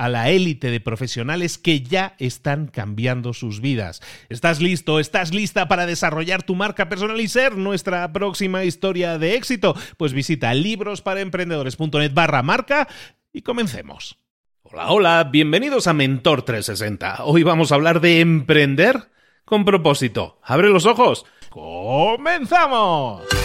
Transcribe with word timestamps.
a 0.00 0.08
la 0.08 0.30
élite 0.30 0.70
de 0.70 0.80
profesionales 0.80 1.58
que 1.58 1.82
ya 1.82 2.14
están 2.18 2.68
cambiando 2.68 3.34
sus 3.34 3.60
vidas. 3.60 4.00
¿Estás 4.30 4.62
listo? 4.62 4.98
¿Estás 4.98 5.34
lista 5.34 5.68
para 5.68 5.84
desarrollar 5.84 6.42
tu 6.42 6.54
marca 6.54 6.88
personal 6.88 7.20
y 7.20 7.28
ser 7.28 7.58
nuestra 7.58 8.10
próxima 8.10 8.64
historia 8.64 9.18
de 9.18 9.34
éxito? 9.34 9.76
Pues 9.98 10.14
visita 10.14 10.54
librosparaemprendedores.net 10.54 12.14
barra 12.14 12.42
marca 12.42 12.88
y 13.30 13.42
comencemos. 13.42 14.16
Hola, 14.62 14.90
hola, 14.90 15.24
bienvenidos 15.30 15.86
a 15.86 15.92
Mentor 15.92 16.46
360. 16.46 17.24
Hoy 17.24 17.42
vamos 17.42 17.70
a 17.70 17.74
hablar 17.74 18.00
de 18.00 18.20
emprender 18.20 19.10
con 19.44 19.66
propósito. 19.66 20.40
Abre 20.42 20.70
los 20.70 20.86
ojos. 20.86 21.26
¡Comenzamos! 21.50 23.39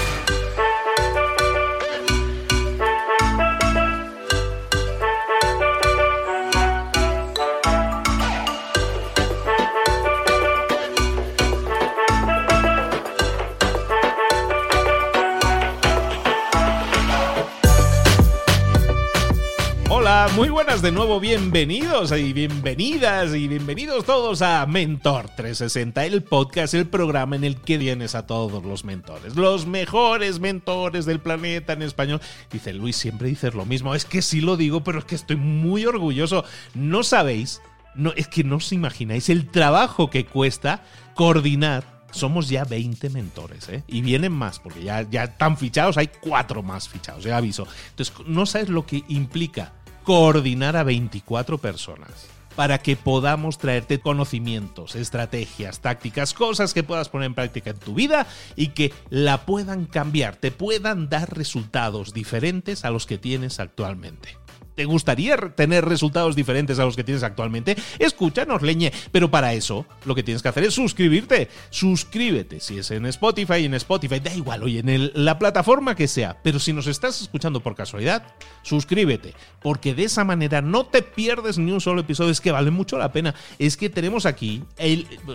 Muy 20.36 20.48
buenas 20.48 20.82
de 20.82 20.94
nuevo, 20.94 21.20
bienvenidos 21.20 22.14
y 22.14 22.32
bienvenidas 22.32 23.36
y 23.36 23.50
bienvenidos 23.50 24.06
todos 24.06 24.42
a 24.42 24.66
Mentor 24.66 25.28
360, 25.36 26.06
el 26.06 26.24
podcast, 26.24 26.74
el 26.74 26.88
programa 26.88 27.36
en 27.36 27.44
el 27.44 27.58
que 27.58 27.78
vienes 27.78 28.16
a 28.16 28.26
todos 28.26 28.64
los 28.64 28.86
mentores, 28.86 29.36
los 29.36 29.66
mejores 29.66 30.40
mentores 30.40 31.06
del 31.06 31.20
planeta 31.20 31.74
en 31.74 31.82
español. 31.82 32.22
Dice 32.50 32.74
Luis, 32.74 32.96
siempre 32.96 33.28
dices 33.28 33.54
lo 33.56 33.66
mismo, 33.66 33.94
es 33.94 34.06
que 34.06 34.22
sí 34.22 34.40
lo 34.40 34.56
digo, 34.56 34.86
pero 34.86 35.00
es 35.00 35.06
que 35.06 35.16
estoy 35.16 35.36
muy 35.36 35.86
orgulloso. 35.86 36.46
No 36.74 37.04
sabéis, 37.04 37.62
no, 37.94 38.14
es 38.16 38.30
que 38.30 38.46
no 38.46 38.56
os 38.56 38.72
imagináis 38.72 39.28
el 39.30 39.50
trabajo 39.50 40.10
que 40.10 40.26
cuesta 40.26 40.84
coordinar 41.14 41.94
somos 42.12 42.48
ya 42.48 42.64
20 42.64 43.10
mentores, 43.10 43.68
¿eh? 43.68 43.84
Y 43.88 44.02
vienen 44.02 44.32
más, 44.32 44.60
porque 44.60 44.82
ya, 44.82 45.02
ya 45.02 45.26
están 45.26 45.58
fichados, 45.58 45.98
hay 45.98 46.10
cuatro 46.22 46.64
más 46.64 46.88
fichados, 46.88 47.26
ya 47.26 47.36
aviso. 47.36 47.68
Entonces, 47.90 48.16
no 48.26 48.46
sabes 48.46 48.70
lo 48.70 48.86
que 48.86 49.04
implica 49.10 49.74
coordinar 50.06 50.78
a 50.78 50.84
24 50.84 51.58
personas 51.58 52.28
para 52.56 52.78
que 52.78 52.96
podamos 52.96 53.58
traerte 53.58 54.00
conocimientos, 54.00 54.96
estrategias, 54.96 55.80
tácticas, 55.80 56.34
cosas 56.34 56.74
que 56.74 56.84
puedas 56.84 57.10
poner 57.10 57.26
en 57.26 57.34
práctica 57.34 57.72
en 57.72 57.80
tu 57.80 57.96
vida 57.96 58.28
y 58.56 58.68
que 58.68 58.94
la 59.10 59.46
puedan 59.46 59.86
cambiar, 59.86 60.38
te 60.38 60.52
puedan 60.52 61.10
dar 61.10 61.36
resultados 61.36 62.14
diferentes 62.14 62.86
a 62.86 62.92
los 62.92 63.06
que 63.06 63.18
tienes 63.18 63.60
actualmente. 63.60 64.38
¿Te 64.76 64.84
gustaría 64.84 65.38
tener 65.38 65.86
resultados 65.86 66.36
diferentes 66.36 66.80
a 66.80 66.86
los 66.86 66.98
que 66.98 67.04
tienes 67.04 67.24
actualmente? 67.24 67.78
Escúchanos, 67.98 68.62
leñe. 68.62 68.92
Pero 69.12 69.32
para 69.32 69.54
eso, 69.54 69.86
lo 70.06 70.14
que 70.14 70.24
tienes 70.24 70.42
que 70.42 70.50
hacer 70.50 70.66
es 70.66 70.74
suscribirte. 70.74 71.48
Suscríbete. 71.70 72.60
Si 72.60 72.78
es 72.78 72.92
en 72.92 73.06
Spotify, 73.06 73.66
en 73.66 73.74
Spotify, 73.76 74.20
da 74.20 74.34
igual, 74.34 74.64
oye, 74.64 74.80
en 74.80 75.12
la 75.14 75.40
plataforma 75.40 75.96
que 75.96 76.10
sea. 76.10 76.38
Pero 76.44 76.60
si 76.60 76.74
nos 76.74 76.88
estás 76.88 77.22
escuchando 77.22 77.62
por 77.62 77.76
casualidad, 77.76 78.24
suscríbete. 78.64 79.34
Porque 79.62 79.94
de 79.94 80.04
esa 80.04 80.26
manera 80.26 80.62
no 80.62 80.86
te 80.86 81.02
pierdes 81.02 81.58
ni 81.58 81.72
un 81.72 81.80
solo 81.80 82.02
episodio. 82.02 82.32
Es 82.32 82.42
que 82.42 82.52
vale 82.52 82.70
mucho 82.70 82.98
la 82.98 83.14
pena. 83.14 83.34
Es 83.60 83.78
que 83.78 83.90
tenemos 83.90 84.26
aquí, 84.26 84.64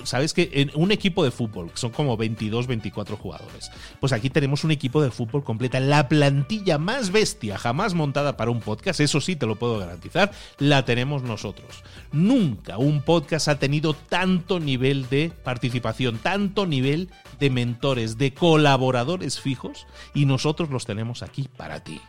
¿sabes 0.04 0.34
que 0.34 0.50
En 0.52 0.70
un 0.74 0.92
equipo 0.92 1.24
de 1.24 1.30
fútbol, 1.30 1.70
que 1.70 1.78
son 1.78 1.92
como 1.92 2.16
22, 2.16 2.66
24 2.66 3.16
jugadores. 3.16 3.70
Pues 4.00 4.12
aquí 4.12 4.28
tenemos 4.28 4.64
un 4.64 4.70
equipo 4.70 5.02
de 5.02 5.10
fútbol 5.10 5.44
completa. 5.44 5.80
La 5.80 6.08
plantilla 6.08 6.76
más 6.76 7.10
bestia 7.10 7.56
jamás 7.56 7.94
montada 7.94 8.36
para 8.36 8.50
un 8.50 8.60
podcast. 8.60 9.00
Eso 9.00 9.20
sí 9.20 9.29
te 9.36 9.46
lo 9.46 9.56
puedo 9.56 9.78
garantizar, 9.78 10.32
la 10.58 10.84
tenemos 10.84 11.22
nosotros. 11.22 11.82
Nunca 12.12 12.78
un 12.78 13.02
podcast 13.02 13.48
ha 13.48 13.58
tenido 13.58 13.94
tanto 13.94 14.60
nivel 14.60 15.08
de 15.08 15.32
participación, 15.44 16.18
tanto 16.18 16.66
nivel 16.66 17.10
de 17.38 17.50
mentores, 17.50 18.18
de 18.18 18.34
colaboradores 18.34 19.40
fijos, 19.40 19.86
y 20.14 20.26
nosotros 20.26 20.70
los 20.70 20.86
tenemos 20.86 21.22
aquí 21.22 21.48
para 21.56 21.80
ti 21.84 22.00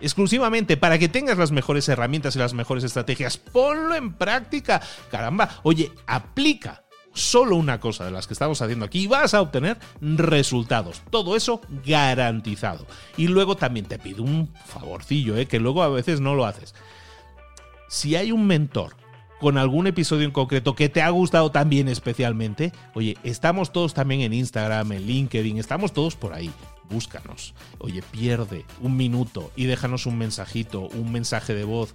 exclusivamente 0.00 0.76
para 0.76 0.96
que 0.96 1.08
tengas 1.08 1.38
las 1.38 1.50
mejores 1.50 1.88
herramientas 1.88 2.36
y 2.36 2.38
las 2.38 2.54
mejores 2.54 2.84
estrategias. 2.84 3.36
Ponlo 3.36 3.96
en 3.96 4.12
práctica. 4.12 4.80
Caramba, 5.10 5.58
oye, 5.64 5.90
aplica 6.06 6.84
solo 7.18 7.56
una 7.56 7.80
cosa 7.80 8.04
de 8.04 8.10
las 8.10 8.26
que 8.26 8.32
estamos 8.32 8.60
haciendo 8.62 8.84
aquí 8.84 9.00
y 9.00 9.06
vas 9.06 9.34
a 9.34 9.40
obtener 9.40 9.78
resultados. 10.00 11.02
Todo 11.10 11.36
eso 11.36 11.60
garantizado. 11.84 12.86
Y 13.16 13.28
luego 13.28 13.56
también 13.56 13.86
te 13.86 13.98
pido 13.98 14.22
un 14.22 14.52
favorcillo, 14.66 15.36
¿eh? 15.36 15.46
que 15.46 15.60
luego 15.60 15.82
a 15.82 15.88
veces 15.88 16.20
no 16.20 16.34
lo 16.34 16.46
haces. 16.46 16.74
Si 17.88 18.16
hay 18.16 18.32
un 18.32 18.46
mentor 18.46 18.96
con 19.40 19.56
algún 19.56 19.86
episodio 19.86 20.24
en 20.24 20.32
concreto 20.32 20.74
que 20.74 20.88
te 20.88 21.02
ha 21.02 21.10
gustado 21.10 21.50
también 21.50 21.88
especialmente, 21.88 22.72
oye, 22.94 23.16
estamos 23.22 23.72
todos 23.72 23.94
también 23.94 24.20
en 24.22 24.32
Instagram, 24.32 24.92
en 24.92 25.06
LinkedIn, 25.06 25.58
estamos 25.58 25.92
todos 25.92 26.16
por 26.16 26.34
ahí. 26.34 26.50
Búscanos. 26.90 27.54
Oye, 27.78 28.02
pierde 28.10 28.64
un 28.80 28.96
minuto 28.96 29.52
y 29.56 29.66
déjanos 29.66 30.06
un 30.06 30.16
mensajito, 30.16 30.88
un 30.88 31.12
mensaje 31.12 31.54
de 31.54 31.64
voz 31.64 31.94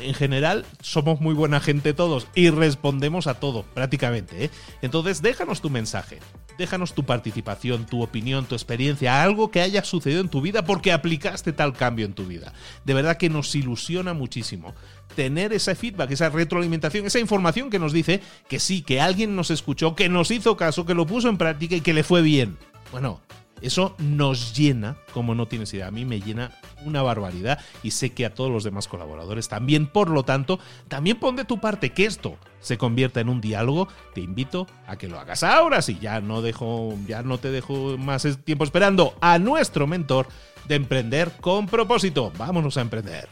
en 0.00 0.14
general 0.14 0.64
somos 0.80 1.20
muy 1.20 1.34
buena 1.34 1.60
gente 1.60 1.94
todos 1.94 2.28
y 2.34 2.50
respondemos 2.50 3.26
a 3.26 3.34
todo 3.34 3.62
prácticamente. 3.62 4.44
¿eh? 4.44 4.50
Entonces 4.82 5.22
déjanos 5.22 5.60
tu 5.60 5.70
mensaje, 5.70 6.18
déjanos 6.58 6.94
tu 6.94 7.04
participación, 7.04 7.86
tu 7.86 8.02
opinión, 8.02 8.46
tu 8.46 8.54
experiencia, 8.54 9.22
algo 9.22 9.50
que 9.50 9.60
haya 9.60 9.84
sucedido 9.84 10.20
en 10.20 10.28
tu 10.28 10.40
vida 10.40 10.64
porque 10.64 10.92
aplicaste 10.92 11.52
tal 11.52 11.72
cambio 11.72 12.06
en 12.06 12.14
tu 12.14 12.26
vida. 12.26 12.52
De 12.84 12.94
verdad 12.94 13.16
que 13.16 13.30
nos 13.30 13.54
ilusiona 13.54 14.14
muchísimo 14.14 14.74
tener 15.14 15.52
ese 15.52 15.74
feedback, 15.74 16.10
esa 16.12 16.28
retroalimentación, 16.28 17.06
esa 17.06 17.18
información 17.18 17.70
que 17.70 17.78
nos 17.78 17.92
dice 17.92 18.20
que 18.48 18.60
sí, 18.60 18.82
que 18.82 19.00
alguien 19.00 19.34
nos 19.34 19.50
escuchó, 19.50 19.94
que 19.96 20.08
nos 20.08 20.30
hizo 20.30 20.56
caso, 20.56 20.86
que 20.86 20.94
lo 20.94 21.06
puso 21.06 21.28
en 21.28 21.38
práctica 21.38 21.76
y 21.76 21.80
que 21.80 21.94
le 21.94 22.04
fue 22.04 22.22
bien. 22.22 22.56
Bueno, 22.92 23.20
eso 23.62 23.94
nos 23.98 24.56
llena, 24.56 24.96
como 25.12 25.34
no 25.34 25.46
tienes 25.48 25.72
idea, 25.74 25.88
a 25.88 25.90
mí 25.90 26.04
me 26.04 26.20
llena 26.20 26.52
una 26.84 27.02
barbaridad 27.02 27.58
y 27.82 27.90
sé 27.90 28.10
que 28.10 28.24
a 28.24 28.34
todos 28.34 28.50
los 28.50 28.64
demás 28.64 28.88
colaboradores 28.88 29.48
también. 29.48 29.86
Por 29.86 30.10
lo 30.10 30.24
tanto, 30.24 30.58
también 30.88 31.18
pon 31.18 31.36
de 31.36 31.44
tu 31.44 31.60
parte 31.60 31.90
que 31.90 32.04
esto 32.06 32.36
se 32.60 32.78
convierta 32.78 33.20
en 33.20 33.28
un 33.28 33.40
diálogo. 33.40 33.88
Te 34.14 34.20
invito 34.20 34.66
a 34.86 34.96
que 34.96 35.08
lo 35.08 35.18
hagas 35.18 35.42
ahora. 35.42 35.82
Si 35.82 35.98
ya 35.98 36.20
no 36.20 36.42
dejo, 36.42 36.96
ya 37.06 37.22
no 37.22 37.38
te 37.38 37.50
dejo 37.50 37.96
más 37.98 38.26
tiempo 38.44 38.64
esperando 38.64 39.14
a 39.20 39.38
nuestro 39.38 39.86
mentor 39.86 40.28
de 40.66 40.76
emprender 40.76 41.32
con 41.40 41.66
propósito. 41.66 42.32
Vámonos 42.36 42.76
a 42.76 42.82
emprender. 42.82 43.28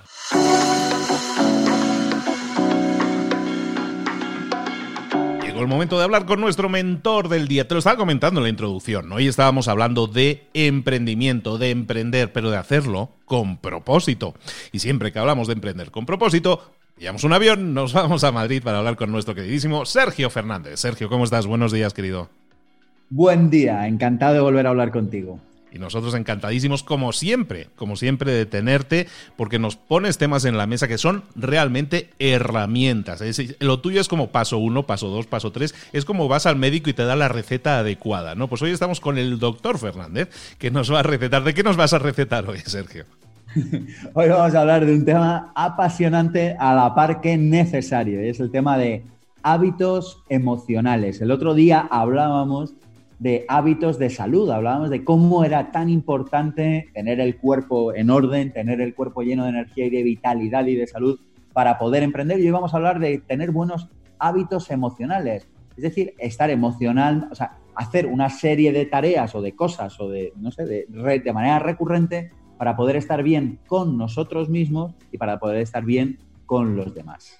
El 5.66 5.70
momento 5.70 5.98
de 5.98 6.04
hablar 6.04 6.26
con 6.26 6.40
nuestro 6.40 6.68
mentor 6.68 7.28
del 7.28 7.48
día. 7.48 7.66
Te 7.66 7.74
lo 7.74 7.78
estaba 7.78 7.96
comentando 7.96 8.38
en 8.38 8.44
la 8.44 8.50
introducción. 8.50 9.10
Hoy 9.10 9.26
estábamos 9.26 9.66
hablando 9.66 10.06
de 10.06 10.46
emprendimiento, 10.54 11.58
de 11.58 11.70
emprender, 11.70 12.32
pero 12.32 12.52
de 12.52 12.56
hacerlo 12.56 13.10
con 13.24 13.56
propósito. 13.56 14.34
Y 14.70 14.78
siempre 14.78 15.10
que 15.10 15.18
hablamos 15.18 15.48
de 15.48 15.54
emprender 15.54 15.90
con 15.90 16.06
propósito, 16.06 16.70
pillamos 16.96 17.24
un 17.24 17.32
avión, 17.32 17.74
nos 17.74 17.92
vamos 17.94 18.22
a 18.22 18.30
Madrid 18.30 18.62
para 18.62 18.78
hablar 18.78 18.94
con 18.94 19.10
nuestro 19.10 19.34
queridísimo 19.34 19.84
Sergio 19.86 20.30
Fernández. 20.30 20.78
Sergio, 20.78 21.08
¿cómo 21.08 21.24
estás? 21.24 21.48
Buenos 21.48 21.72
días, 21.72 21.92
querido. 21.92 22.28
Buen 23.10 23.50
día, 23.50 23.88
encantado 23.88 24.34
de 24.34 24.40
volver 24.42 24.68
a 24.68 24.70
hablar 24.70 24.92
contigo. 24.92 25.40
Y 25.76 25.78
nosotros 25.78 26.14
encantadísimos, 26.14 26.82
como 26.82 27.12
siempre, 27.12 27.68
como 27.76 27.96
siempre, 27.96 28.32
de 28.32 28.46
tenerte, 28.46 29.06
porque 29.36 29.58
nos 29.58 29.76
pones 29.76 30.16
temas 30.16 30.46
en 30.46 30.56
la 30.56 30.66
mesa 30.66 30.88
que 30.88 30.96
son 30.96 31.22
realmente 31.34 32.08
herramientas. 32.18 33.22
lo 33.60 33.80
tuyo 33.80 34.00
es 34.00 34.08
como 34.08 34.28
paso 34.28 34.56
uno, 34.56 34.86
paso 34.86 35.08
dos, 35.08 35.26
paso 35.26 35.52
tres. 35.52 35.74
Es 35.92 36.06
como 36.06 36.28
vas 36.28 36.46
al 36.46 36.56
médico 36.56 36.88
y 36.88 36.94
te 36.94 37.04
da 37.04 37.14
la 37.14 37.28
receta 37.28 37.78
adecuada, 37.78 38.34
¿no? 38.34 38.48
Pues 38.48 38.62
hoy 38.62 38.70
estamos 38.70 39.00
con 39.00 39.18
el 39.18 39.38
doctor 39.38 39.78
Fernández, 39.78 40.30
que 40.58 40.70
nos 40.70 40.90
va 40.90 41.00
a 41.00 41.02
recetar. 41.02 41.44
¿De 41.44 41.52
qué 41.52 41.62
nos 41.62 41.76
vas 41.76 41.92
a 41.92 41.98
recetar 41.98 42.48
hoy, 42.48 42.60
Sergio? 42.64 43.04
Hoy 44.14 44.28
vamos 44.28 44.54
a 44.54 44.60
hablar 44.60 44.84
de 44.84 44.94
un 44.94 45.04
tema 45.04 45.52
apasionante 45.54 46.56
a 46.58 46.74
la 46.74 46.94
par 46.94 47.20
que 47.20 47.36
necesario. 47.36 48.20
Es 48.20 48.40
el 48.40 48.50
tema 48.50 48.78
de 48.78 49.04
hábitos 49.42 50.22
emocionales. 50.28 51.20
El 51.20 51.30
otro 51.30 51.54
día 51.54 51.86
hablábamos 51.90 52.74
de 53.18 53.44
hábitos 53.48 53.98
de 53.98 54.10
salud. 54.10 54.50
Hablábamos 54.50 54.90
de 54.90 55.04
cómo 55.04 55.44
era 55.44 55.70
tan 55.72 55.88
importante 55.88 56.88
tener 56.94 57.20
el 57.20 57.36
cuerpo 57.36 57.94
en 57.94 58.10
orden, 58.10 58.52
tener 58.52 58.80
el 58.80 58.94
cuerpo 58.94 59.22
lleno 59.22 59.44
de 59.44 59.50
energía 59.50 59.86
y 59.86 59.90
de 59.90 60.02
vitalidad 60.02 60.66
y 60.66 60.76
de 60.76 60.86
salud 60.86 61.18
para 61.52 61.78
poder 61.78 62.02
emprender. 62.02 62.38
Y 62.38 62.46
hoy 62.46 62.50
vamos 62.50 62.74
a 62.74 62.76
hablar 62.76 62.98
de 62.98 63.18
tener 63.18 63.50
buenos 63.50 63.88
hábitos 64.18 64.70
emocionales. 64.70 65.48
Es 65.76 65.82
decir, 65.82 66.14
estar 66.18 66.50
emocional, 66.50 67.28
o 67.30 67.34
sea, 67.34 67.58
hacer 67.74 68.06
una 68.06 68.30
serie 68.30 68.72
de 68.72 68.86
tareas 68.86 69.34
o 69.34 69.42
de 69.42 69.54
cosas 69.54 69.98
o 70.00 70.08
de, 70.08 70.32
no 70.36 70.50
sé, 70.50 70.64
de, 70.64 70.86
de 70.88 71.32
manera 71.32 71.58
recurrente 71.58 72.30
para 72.56 72.76
poder 72.76 72.96
estar 72.96 73.22
bien 73.22 73.58
con 73.66 73.98
nosotros 73.98 74.48
mismos 74.48 74.94
y 75.12 75.18
para 75.18 75.38
poder 75.38 75.58
estar 75.58 75.84
bien 75.84 76.18
con 76.46 76.76
los 76.76 76.94
demás. 76.94 77.38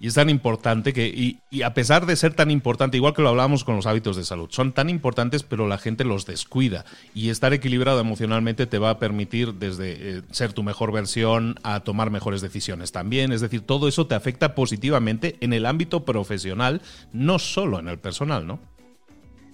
Y 0.00 0.06
es 0.06 0.14
tan 0.14 0.30
importante 0.30 0.92
que, 0.92 1.08
y, 1.08 1.62
a 1.62 1.74
pesar 1.74 2.06
de 2.06 2.14
ser 2.14 2.34
tan 2.34 2.50
importante, 2.50 2.96
igual 2.96 3.14
que 3.14 3.22
lo 3.22 3.30
hablábamos 3.30 3.64
con 3.64 3.74
los 3.74 3.86
hábitos 3.86 4.16
de 4.16 4.24
salud, 4.24 4.48
son 4.50 4.72
tan 4.72 4.90
importantes, 4.90 5.42
pero 5.42 5.66
la 5.66 5.78
gente 5.78 6.04
los 6.04 6.24
descuida. 6.24 6.84
Y 7.14 7.30
estar 7.30 7.52
equilibrado 7.52 8.00
emocionalmente 8.00 8.66
te 8.66 8.78
va 8.78 8.90
a 8.90 8.98
permitir 8.98 9.54
desde 9.54 10.18
eh, 10.18 10.22
ser 10.30 10.52
tu 10.52 10.62
mejor 10.62 10.92
versión 10.92 11.56
a 11.64 11.80
tomar 11.80 12.10
mejores 12.10 12.40
decisiones 12.40 12.92
también. 12.92 13.32
Es 13.32 13.40
decir, 13.40 13.62
todo 13.62 13.88
eso 13.88 14.06
te 14.06 14.14
afecta 14.14 14.54
positivamente 14.54 15.36
en 15.40 15.52
el 15.52 15.66
ámbito 15.66 16.04
profesional, 16.04 16.80
no 17.12 17.40
solo 17.40 17.80
en 17.80 17.88
el 17.88 17.98
personal, 17.98 18.46
¿no? 18.46 18.60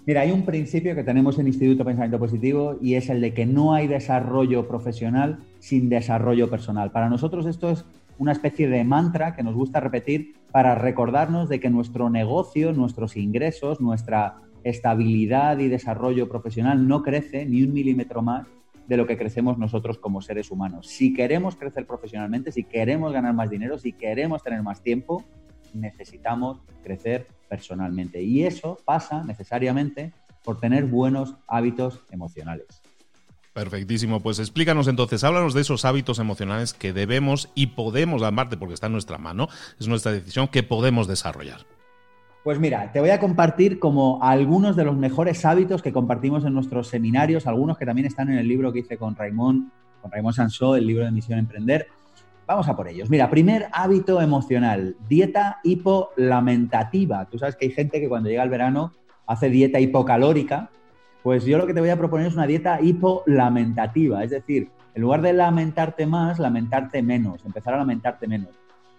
Mira, 0.06 0.20
hay 0.20 0.32
un 0.32 0.44
principio 0.44 0.94
que 0.94 1.02
tenemos 1.02 1.38
en 1.38 1.46
Instituto 1.46 1.82
Pensamiento 1.82 2.18
Positivo 2.18 2.76
y 2.82 2.96
es 2.96 3.08
el 3.08 3.22
de 3.22 3.32
que 3.32 3.46
no 3.46 3.72
hay 3.72 3.86
desarrollo 3.86 4.68
profesional 4.68 5.38
sin 5.60 5.88
desarrollo 5.88 6.50
personal. 6.50 6.90
Para 6.90 7.08
nosotros 7.08 7.46
esto 7.46 7.70
es 7.70 7.86
una 8.18 8.32
especie 8.32 8.68
de 8.68 8.84
mantra 8.84 9.34
que 9.34 9.42
nos 9.42 9.54
gusta 9.54 9.80
repetir 9.80 10.34
para 10.52 10.74
recordarnos 10.74 11.48
de 11.48 11.60
que 11.60 11.70
nuestro 11.70 12.10
negocio, 12.10 12.72
nuestros 12.72 13.16
ingresos, 13.16 13.80
nuestra 13.80 14.36
estabilidad 14.62 15.58
y 15.58 15.68
desarrollo 15.68 16.28
profesional 16.28 16.86
no 16.88 17.02
crece 17.02 17.44
ni 17.44 17.62
un 17.62 17.72
milímetro 17.72 18.22
más 18.22 18.46
de 18.86 18.96
lo 18.96 19.06
que 19.06 19.16
crecemos 19.16 19.58
nosotros 19.58 19.98
como 19.98 20.20
seres 20.20 20.50
humanos. 20.50 20.86
Si 20.86 21.14
queremos 21.14 21.56
crecer 21.56 21.86
profesionalmente, 21.86 22.52
si 22.52 22.64
queremos 22.64 23.12
ganar 23.12 23.34
más 23.34 23.50
dinero, 23.50 23.78
si 23.78 23.92
queremos 23.92 24.42
tener 24.42 24.62
más 24.62 24.82
tiempo, 24.82 25.24
necesitamos 25.72 26.60
crecer 26.82 27.26
personalmente. 27.48 28.22
Y 28.22 28.44
eso 28.44 28.78
pasa 28.84 29.24
necesariamente 29.24 30.12
por 30.44 30.60
tener 30.60 30.84
buenos 30.84 31.36
hábitos 31.46 32.02
emocionales. 32.10 32.83
Perfectísimo, 33.54 34.18
pues 34.18 34.40
explícanos 34.40 34.88
entonces, 34.88 35.22
háblanos 35.22 35.54
de 35.54 35.60
esos 35.60 35.84
hábitos 35.84 36.18
emocionales 36.18 36.74
que 36.74 36.92
debemos 36.92 37.52
y 37.54 37.68
podemos, 37.68 38.20
amarte 38.24 38.56
porque 38.56 38.74
está 38.74 38.88
en 38.88 38.92
nuestra 38.94 39.16
mano, 39.16 39.48
es 39.78 39.86
nuestra 39.86 40.10
decisión 40.10 40.48
que 40.48 40.64
podemos 40.64 41.06
desarrollar. 41.06 41.60
Pues 42.42 42.58
mira, 42.58 42.90
te 42.90 42.98
voy 42.98 43.10
a 43.10 43.20
compartir 43.20 43.78
como 43.78 44.18
algunos 44.22 44.74
de 44.74 44.84
los 44.84 44.96
mejores 44.96 45.44
hábitos 45.44 45.82
que 45.82 45.92
compartimos 45.92 46.44
en 46.44 46.52
nuestros 46.52 46.88
seminarios, 46.88 47.46
algunos 47.46 47.78
que 47.78 47.86
también 47.86 48.08
están 48.08 48.28
en 48.28 48.38
el 48.38 48.48
libro 48.48 48.72
que 48.72 48.80
hice 48.80 48.98
con 48.98 49.14
Raymond, 49.14 49.70
con 50.02 50.10
Raymond 50.10 50.34
Sansó, 50.34 50.74
el 50.74 50.86
libro 50.86 51.04
de 51.04 51.12
Misión 51.12 51.38
Emprender. 51.38 51.86
Vamos 52.48 52.66
a 52.68 52.74
por 52.74 52.88
ellos. 52.88 53.08
Mira, 53.08 53.30
primer 53.30 53.68
hábito 53.72 54.20
emocional, 54.20 54.96
dieta 55.08 55.60
hipolamentativa. 55.62 57.24
Tú 57.26 57.38
sabes 57.38 57.54
que 57.54 57.66
hay 57.66 57.72
gente 57.72 58.00
que 58.00 58.08
cuando 58.08 58.28
llega 58.28 58.42
el 58.42 58.50
verano 58.50 58.92
hace 59.26 59.48
dieta 59.48 59.78
hipocalórica, 59.78 60.70
pues 61.24 61.46
yo 61.46 61.56
lo 61.56 61.66
que 61.66 61.72
te 61.72 61.80
voy 61.80 61.88
a 61.88 61.96
proponer 61.96 62.26
es 62.26 62.34
una 62.34 62.46
dieta 62.46 62.82
hipolamentativa, 62.82 64.22
es 64.22 64.30
decir, 64.30 64.68
en 64.94 65.00
lugar 65.00 65.22
de 65.22 65.32
lamentarte 65.32 66.06
más, 66.06 66.38
lamentarte 66.38 67.02
menos, 67.02 67.42
empezar 67.46 67.72
a 67.72 67.78
lamentarte 67.78 68.28
menos. 68.28 68.50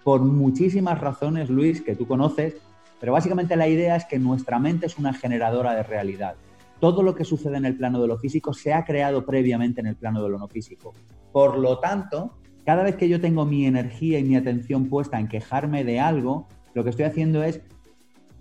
Por 0.04 0.22
muchísimas 0.22 1.00
razones, 1.00 1.52
Luis, 1.52 1.84
que 1.84 1.96
tú 1.96 2.08
conoces, 2.08 2.56
pero 3.00 3.14
básicamente 3.14 3.56
la 3.56 3.68
idea 3.68 3.96
es 3.96 4.06
que 4.06 4.18
nuestra 4.18 4.58
mente 4.58 4.88
es 4.88 4.98
una 4.98 5.14
generadora 5.14 5.76
de 5.76 5.84
realidad. 5.84 6.34
Todo 6.80 7.04
lo 7.04 7.14
que 7.14 7.26
sucede 7.26 7.58
en 7.58 7.66
el 7.66 7.78
plano 7.78 8.02
de 8.02 8.08
lo 8.08 8.18
físico 8.18 8.56
se 8.56 8.74
ha 8.74 8.84
creado 8.86 9.24
previamente 9.24 9.82
en 9.82 9.86
el 9.86 9.96
plano 9.96 10.24
de 10.24 10.30
lo 10.30 10.40
no 10.40 10.48
físico. 10.48 10.94
Por 11.32 11.60
lo 11.60 11.78
tanto, 11.78 12.40
cada 12.66 12.82
vez 12.82 12.96
que 12.96 13.08
yo 13.08 13.22
tengo 13.22 13.46
mi 13.46 13.68
energía 13.68 14.18
y 14.18 14.24
mi 14.24 14.36
atención 14.36 14.90
puesta 14.90 15.20
en 15.20 15.28
quejarme 15.28 15.84
de 15.84 16.00
algo, 16.00 16.48
lo 16.74 16.84
que 16.84 16.90
estoy 16.90 17.06
haciendo 17.06 17.44
es 17.44 17.62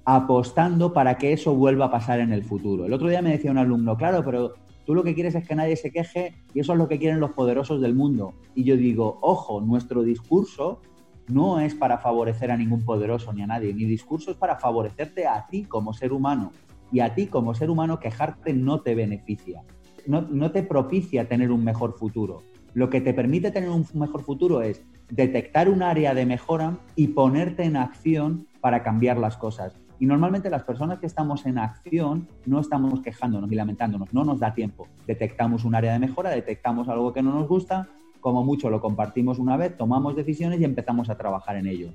apostando 0.04 0.92
para 0.92 1.16
que 1.16 1.32
eso 1.32 1.54
vuelva 1.54 1.86
a 1.86 1.90
pasar 1.90 2.20
en 2.20 2.32
el 2.32 2.44
futuro. 2.44 2.86
El 2.86 2.92
otro 2.92 3.08
día 3.08 3.22
me 3.22 3.30
decía 3.30 3.50
un 3.50 3.58
alumno, 3.58 3.96
claro, 3.96 4.22
pero 4.24 4.54
tú 4.84 4.94
lo 4.94 5.02
que 5.02 5.14
quieres 5.14 5.34
es 5.34 5.46
que 5.46 5.54
nadie 5.54 5.76
se 5.76 5.90
queje 5.90 6.34
y 6.52 6.60
eso 6.60 6.72
es 6.72 6.78
lo 6.78 6.88
que 6.88 6.98
quieren 6.98 7.20
los 7.20 7.32
poderosos 7.32 7.80
del 7.80 7.94
mundo. 7.94 8.34
Y 8.54 8.64
yo 8.64 8.76
digo, 8.76 9.18
ojo, 9.22 9.60
nuestro 9.60 10.02
discurso 10.02 10.80
no 11.28 11.58
es 11.60 11.74
para 11.74 11.98
favorecer 11.98 12.50
a 12.50 12.56
ningún 12.56 12.84
poderoso 12.84 13.32
ni 13.32 13.42
a 13.42 13.46
nadie. 13.46 13.72
Mi 13.72 13.84
discurso 13.84 14.30
es 14.30 14.36
para 14.36 14.56
favorecerte 14.56 15.26
a 15.26 15.46
ti 15.46 15.64
como 15.64 15.94
ser 15.94 16.12
humano. 16.12 16.52
Y 16.92 17.00
a 17.00 17.14
ti 17.14 17.26
como 17.26 17.54
ser 17.54 17.70
humano 17.70 17.98
quejarte 17.98 18.52
no 18.52 18.82
te 18.82 18.94
beneficia, 18.94 19.62
no, 20.06 20.20
no 20.20 20.52
te 20.52 20.62
propicia 20.62 21.26
tener 21.26 21.50
un 21.50 21.64
mejor 21.64 21.94
futuro. 21.94 22.42
Lo 22.74 22.90
que 22.90 23.00
te 23.00 23.14
permite 23.14 23.50
tener 23.50 23.70
un 23.70 23.86
mejor 23.94 24.22
futuro 24.22 24.60
es 24.60 24.82
detectar 25.08 25.68
un 25.68 25.82
área 25.82 26.14
de 26.14 26.26
mejora 26.26 26.76
y 26.94 27.08
ponerte 27.08 27.64
en 27.64 27.76
acción 27.76 28.46
para 28.60 28.82
cambiar 28.82 29.16
las 29.16 29.36
cosas. 29.36 29.74
Y 30.04 30.06
normalmente 30.06 30.50
las 30.50 30.64
personas 30.64 30.98
que 30.98 31.06
estamos 31.06 31.46
en 31.46 31.56
acción 31.56 32.28
no 32.44 32.60
estamos 32.60 33.00
quejándonos 33.00 33.48
ni 33.48 33.56
lamentándonos, 33.56 34.12
no 34.12 34.22
nos 34.22 34.38
da 34.38 34.52
tiempo. 34.52 34.86
Detectamos 35.06 35.64
un 35.64 35.74
área 35.74 35.94
de 35.94 35.98
mejora, 35.98 36.28
detectamos 36.28 36.90
algo 36.90 37.14
que 37.14 37.22
no 37.22 37.32
nos 37.32 37.48
gusta, 37.48 37.88
como 38.20 38.44
mucho 38.44 38.68
lo 38.68 38.82
compartimos 38.82 39.38
una 39.38 39.56
vez, 39.56 39.78
tomamos 39.78 40.14
decisiones 40.14 40.60
y 40.60 40.64
empezamos 40.64 41.08
a 41.08 41.16
trabajar 41.16 41.56
en 41.56 41.68
ello. 41.68 41.88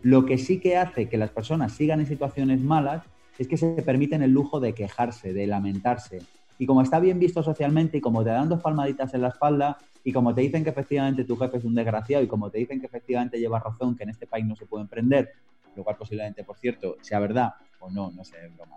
Lo 0.00 0.24
que 0.24 0.38
sí 0.38 0.58
que 0.58 0.78
hace 0.78 1.10
que 1.10 1.18
las 1.18 1.32
personas 1.32 1.72
sigan 1.72 2.00
en 2.00 2.06
situaciones 2.06 2.62
malas 2.62 3.02
es 3.36 3.46
que 3.46 3.58
se 3.58 3.82
permiten 3.82 4.22
el 4.22 4.30
lujo 4.30 4.58
de 4.58 4.72
quejarse, 4.72 5.34
de 5.34 5.46
lamentarse. 5.46 6.22
Y 6.58 6.64
como 6.64 6.80
está 6.80 6.98
bien 6.98 7.18
visto 7.18 7.42
socialmente 7.42 7.98
y 7.98 8.00
como 8.00 8.24
te 8.24 8.30
dan 8.30 8.48
dos 8.48 8.62
palmaditas 8.62 9.12
en 9.12 9.20
la 9.20 9.28
espalda 9.28 9.76
y 10.02 10.12
como 10.12 10.34
te 10.34 10.40
dicen 10.40 10.64
que 10.64 10.70
efectivamente 10.70 11.24
tu 11.24 11.36
jefe 11.36 11.58
es 11.58 11.64
un 11.66 11.74
desgraciado 11.74 12.24
y 12.24 12.26
como 12.26 12.48
te 12.48 12.56
dicen 12.56 12.80
que 12.80 12.86
efectivamente 12.86 13.38
llevas 13.38 13.62
razón, 13.62 13.96
que 13.96 14.04
en 14.04 14.08
este 14.08 14.26
país 14.26 14.46
no 14.46 14.56
se 14.56 14.64
puede 14.64 14.84
emprender 14.84 15.32
lo 15.80 15.84
cual 15.84 15.96
posiblemente, 15.96 16.44
por 16.44 16.56
cierto, 16.58 16.96
sea 17.00 17.18
verdad 17.18 17.54
o 17.80 17.90
no, 17.90 18.10
no 18.12 18.24
sé, 18.24 18.36
es 18.44 18.54
broma. 18.54 18.76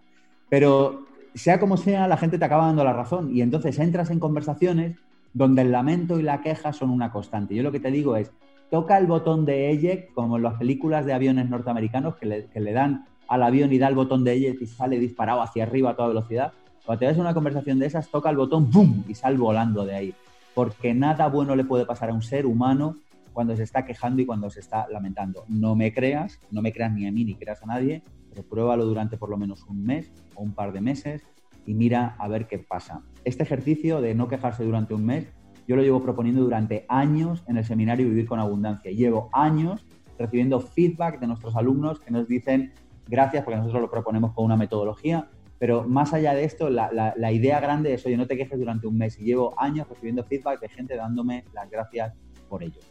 Pero 0.50 1.06
sea 1.34 1.60
como 1.60 1.78
sea, 1.78 2.08
la 2.08 2.18
gente 2.18 2.38
te 2.38 2.46
acaba 2.46 2.66
dando 2.66 2.84
la 2.84 2.94
razón 2.94 3.36
y 3.36 3.42
entonces 3.42 3.78
entras 3.80 4.10
en 4.10 4.20
conversaciones 4.20 4.96
donde 5.34 5.64
el 5.64 5.72
lamento 5.72 6.20
y 6.20 6.24
la 6.24 6.42
queja 6.42 6.74
son 6.74 6.90
una 6.90 7.12
constante. 7.12 7.56
Yo 7.56 7.64
lo 7.64 7.72
que 7.72 7.80
te 7.80 7.92
digo 7.92 8.16
es, 8.16 8.32
toca 8.70 8.98
el 8.98 9.08
botón 9.08 9.46
de 9.46 9.72
eject, 9.72 10.14
como 10.14 10.38
en 10.38 10.44
las 10.44 10.56
películas 10.56 11.06
de 11.06 11.14
aviones 11.14 11.50
norteamericanos, 11.50 12.16
que 12.16 12.26
le, 12.26 12.46
que 12.46 12.60
le 12.60 12.72
dan 12.72 13.06
al 13.28 13.44
avión 13.44 13.74
y 13.74 13.80
da 13.80 13.88
el 13.88 13.96
botón 13.96 14.24
de 14.24 14.36
eject 14.36 14.62
y 14.62 14.68
sale 14.68 15.00
disparado 15.00 15.42
hacia 15.42 15.64
arriba 15.64 15.92
a 15.92 15.96
toda 15.96 16.08
velocidad. 16.08 16.54
Cuando 16.86 17.00
te 17.00 17.08
ves 17.08 17.18
una 17.18 17.34
conversación 17.34 17.80
de 17.80 17.88
esas, 17.88 18.10
toca 18.10 18.30
el 18.30 18.38
botón, 18.38 18.70
¡pum! 18.70 19.04
y 19.08 19.16
sal 19.16 19.38
volando 19.38 19.86
de 19.86 19.96
ahí. 19.96 20.14
Porque 20.54 20.94
nada 20.94 21.28
bueno 21.28 21.56
le 21.56 21.64
puede 21.64 21.86
pasar 21.86 22.12
a 22.12 22.14
un 22.14 22.22
ser 22.22 22.46
humano 22.46 22.98
cuando 23.34 23.56
se 23.56 23.64
está 23.64 23.86
quejando 23.86 24.22
y 24.22 24.26
cuando 24.26 24.50
se 24.50 24.60
está 24.60 24.88
lamentando. 24.90 25.46
No 25.48 25.76
me 25.76 25.94
creas, 25.94 26.40
no 26.52 26.62
me 26.62 26.72
creas 26.72 26.94
ni 26.94 27.08
a 27.08 27.12
mí 27.12 27.26
ni 27.26 27.36
creas 27.36 27.62
a 27.64 27.66
nadie, 27.66 28.04
pero 28.30 28.44
pruébalo 28.44 28.86
durante 28.86 29.18
por 29.18 29.30
lo 29.30 29.38
menos 29.38 29.64
un 29.66 29.84
mes 29.84 30.12
o 30.36 30.44
un 30.44 30.54
par 30.54 30.72
de 30.72 30.82
meses 30.82 31.24
y 31.66 31.74
mira 31.74 32.16
a 32.20 32.28
ver 32.28 32.48
qué 32.48 32.60
pasa. 32.60 33.02
Este 33.26 33.44
ejercicio 33.44 34.02
de 34.02 34.16
no 34.16 34.28
quejarse 34.28 34.64
durante 34.64 34.94
un 34.94 35.06
mes 35.06 35.28
yo 35.68 35.76
lo 35.76 35.82
llevo 35.82 36.02
proponiendo 36.02 36.42
durante 36.42 36.86
años 36.90 37.44
en 37.48 37.58
el 37.58 37.64
seminario 37.64 38.08
Vivir 38.08 38.28
con 38.28 38.40
Abundancia. 38.40 38.92
Llevo 38.92 39.30
años 39.32 39.86
recibiendo 40.18 40.60
feedback 40.60 41.20
de 41.20 41.28
nuestros 41.28 41.56
alumnos 41.56 42.00
que 42.00 42.12
nos 42.12 42.28
dicen 42.28 42.74
gracias 43.08 43.44
porque 43.44 43.58
nosotros 43.58 43.82
lo 43.82 43.90
proponemos 43.90 44.34
con 44.34 44.46
una 44.46 44.58
metodología, 44.58 45.30
pero 45.60 45.88
más 45.88 46.14
allá 46.14 46.34
de 46.34 46.44
esto, 46.44 46.70
la, 46.70 47.32
idea 47.32 47.60
grande 47.62 47.94
es, 47.94 48.06
oye, 48.06 48.18
no 48.18 48.28
te 48.28 48.36
quejes 48.36 48.60
durante 48.60 48.88
un 48.88 48.98
mes 48.98 49.18
y 49.20 49.24
llevo 49.24 49.54
años 49.58 49.88
recibiendo 49.88 50.24
feedback 50.24 50.60
de 50.60 50.70
gente 50.70 50.96
dándome 50.96 51.46
las 51.54 51.70
gracias 51.70 52.14
por 52.50 52.64
ello. 52.64 52.82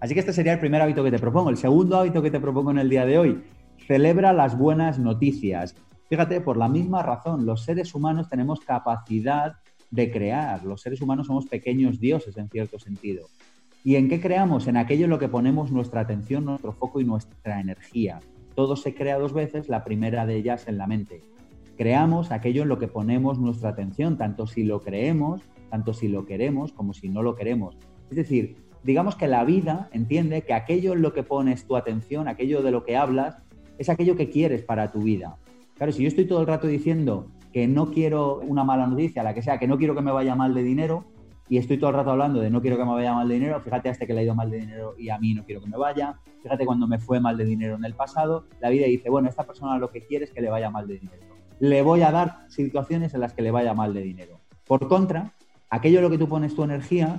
Así 0.00 0.14
que 0.14 0.20
este 0.20 0.32
sería 0.32 0.52
el 0.52 0.60
primer 0.60 0.80
hábito 0.80 1.02
que 1.02 1.10
te 1.10 1.18
propongo. 1.18 1.50
El 1.50 1.56
segundo 1.56 1.96
hábito 1.96 2.22
que 2.22 2.30
te 2.30 2.40
propongo 2.40 2.70
en 2.70 2.78
el 2.78 2.88
día 2.88 3.04
de 3.04 3.18
hoy, 3.18 3.42
celebra 3.86 4.32
las 4.32 4.56
buenas 4.56 4.98
noticias. 4.98 5.74
Fíjate, 6.08 6.40
por 6.40 6.56
la 6.56 6.68
misma 6.68 7.02
razón, 7.02 7.44
los 7.44 7.64
seres 7.64 7.94
humanos 7.94 8.28
tenemos 8.28 8.60
capacidad 8.60 9.56
de 9.90 10.10
crear. 10.10 10.64
Los 10.64 10.82
seres 10.82 11.00
humanos 11.00 11.26
somos 11.26 11.46
pequeños 11.46 12.00
dioses 12.00 12.36
en 12.36 12.48
cierto 12.48 12.78
sentido. 12.78 13.26
¿Y 13.84 13.96
en 13.96 14.08
qué 14.08 14.20
creamos? 14.20 14.66
En 14.66 14.76
aquello 14.76 15.04
en 15.04 15.10
lo 15.10 15.18
que 15.18 15.28
ponemos 15.28 15.70
nuestra 15.70 16.00
atención, 16.00 16.44
nuestro 16.44 16.72
foco 16.72 17.00
y 17.00 17.04
nuestra 17.04 17.60
energía. 17.60 18.20
Todo 18.54 18.76
se 18.76 18.94
crea 18.94 19.18
dos 19.18 19.32
veces, 19.32 19.68
la 19.68 19.84
primera 19.84 20.26
de 20.26 20.36
ellas 20.36 20.66
en 20.68 20.78
la 20.78 20.86
mente. 20.86 21.22
Creamos 21.76 22.32
aquello 22.32 22.62
en 22.62 22.68
lo 22.68 22.78
que 22.78 22.88
ponemos 22.88 23.38
nuestra 23.38 23.70
atención, 23.70 24.18
tanto 24.18 24.46
si 24.46 24.64
lo 24.64 24.82
creemos, 24.82 25.42
tanto 25.70 25.94
si 25.94 26.08
lo 26.08 26.26
queremos 26.26 26.72
como 26.72 26.92
si 26.92 27.08
no 27.08 27.22
lo 27.22 27.36
queremos. 27.36 27.76
Es 28.10 28.16
decir, 28.16 28.56
digamos 28.82 29.16
que 29.16 29.28
la 29.28 29.44
vida 29.44 29.88
entiende 29.92 30.42
que 30.42 30.54
aquello 30.54 30.92
en 30.92 31.02
lo 31.02 31.12
que 31.12 31.22
pones 31.22 31.66
tu 31.66 31.76
atención, 31.76 32.28
aquello 32.28 32.62
de 32.62 32.70
lo 32.70 32.84
que 32.84 32.96
hablas, 32.96 33.36
es 33.78 33.88
aquello 33.88 34.16
que 34.16 34.30
quieres 34.30 34.62
para 34.62 34.90
tu 34.90 35.00
vida. 35.00 35.36
Claro, 35.76 35.92
si 35.92 36.02
yo 36.02 36.08
estoy 36.08 36.26
todo 36.26 36.40
el 36.40 36.46
rato 36.46 36.66
diciendo 36.66 37.28
que 37.52 37.66
no 37.68 37.90
quiero 37.90 38.40
una 38.40 38.64
mala 38.64 38.86
noticia, 38.86 39.22
la 39.22 39.34
que 39.34 39.42
sea, 39.42 39.58
que 39.58 39.68
no 39.68 39.78
quiero 39.78 39.94
que 39.94 40.02
me 40.02 40.10
vaya 40.10 40.34
mal 40.34 40.54
de 40.54 40.62
dinero, 40.62 41.04
y 41.48 41.56
estoy 41.56 41.78
todo 41.78 41.90
el 41.90 41.96
rato 41.96 42.10
hablando 42.10 42.40
de 42.40 42.50
no 42.50 42.60
quiero 42.60 42.76
que 42.76 42.84
me 42.84 42.90
vaya 42.90 43.14
mal 43.14 43.28
de 43.28 43.34
dinero, 43.34 43.60
fíjate 43.60 43.88
a 43.88 43.92
este 43.92 44.06
que 44.06 44.12
le 44.12 44.20
ha 44.20 44.22
ido 44.24 44.34
mal 44.34 44.50
de 44.50 44.58
dinero 44.58 44.94
y 44.98 45.08
a 45.08 45.18
mí 45.18 45.32
no 45.34 45.44
quiero 45.44 45.62
que 45.62 45.68
me 45.68 45.78
vaya, 45.78 46.18
fíjate 46.42 46.66
cuando 46.66 46.86
me 46.86 46.98
fue 46.98 47.20
mal 47.20 47.36
de 47.36 47.44
dinero 47.44 47.76
en 47.76 47.84
el 47.84 47.94
pasado, 47.94 48.44
la 48.60 48.68
vida 48.68 48.86
dice, 48.86 49.08
bueno, 49.08 49.28
esta 49.28 49.44
persona 49.44 49.78
lo 49.78 49.90
que 49.90 50.02
quiere 50.02 50.24
es 50.26 50.30
que 50.30 50.42
le 50.42 50.50
vaya 50.50 50.70
mal 50.70 50.86
de 50.86 50.98
dinero. 50.98 51.22
Le 51.60 51.82
voy 51.82 52.02
a 52.02 52.12
dar 52.12 52.44
situaciones 52.48 53.14
en 53.14 53.20
las 53.20 53.32
que 53.32 53.42
le 53.42 53.50
vaya 53.50 53.72
mal 53.74 53.94
de 53.94 54.02
dinero. 54.02 54.40
Por 54.66 54.86
contra, 54.88 55.32
aquello 55.70 55.98
en 55.98 56.04
lo 56.04 56.10
que 56.10 56.18
tú 56.18 56.28
pones 56.28 56.54
tu 56.54 56.62
energía, 56.62 57.18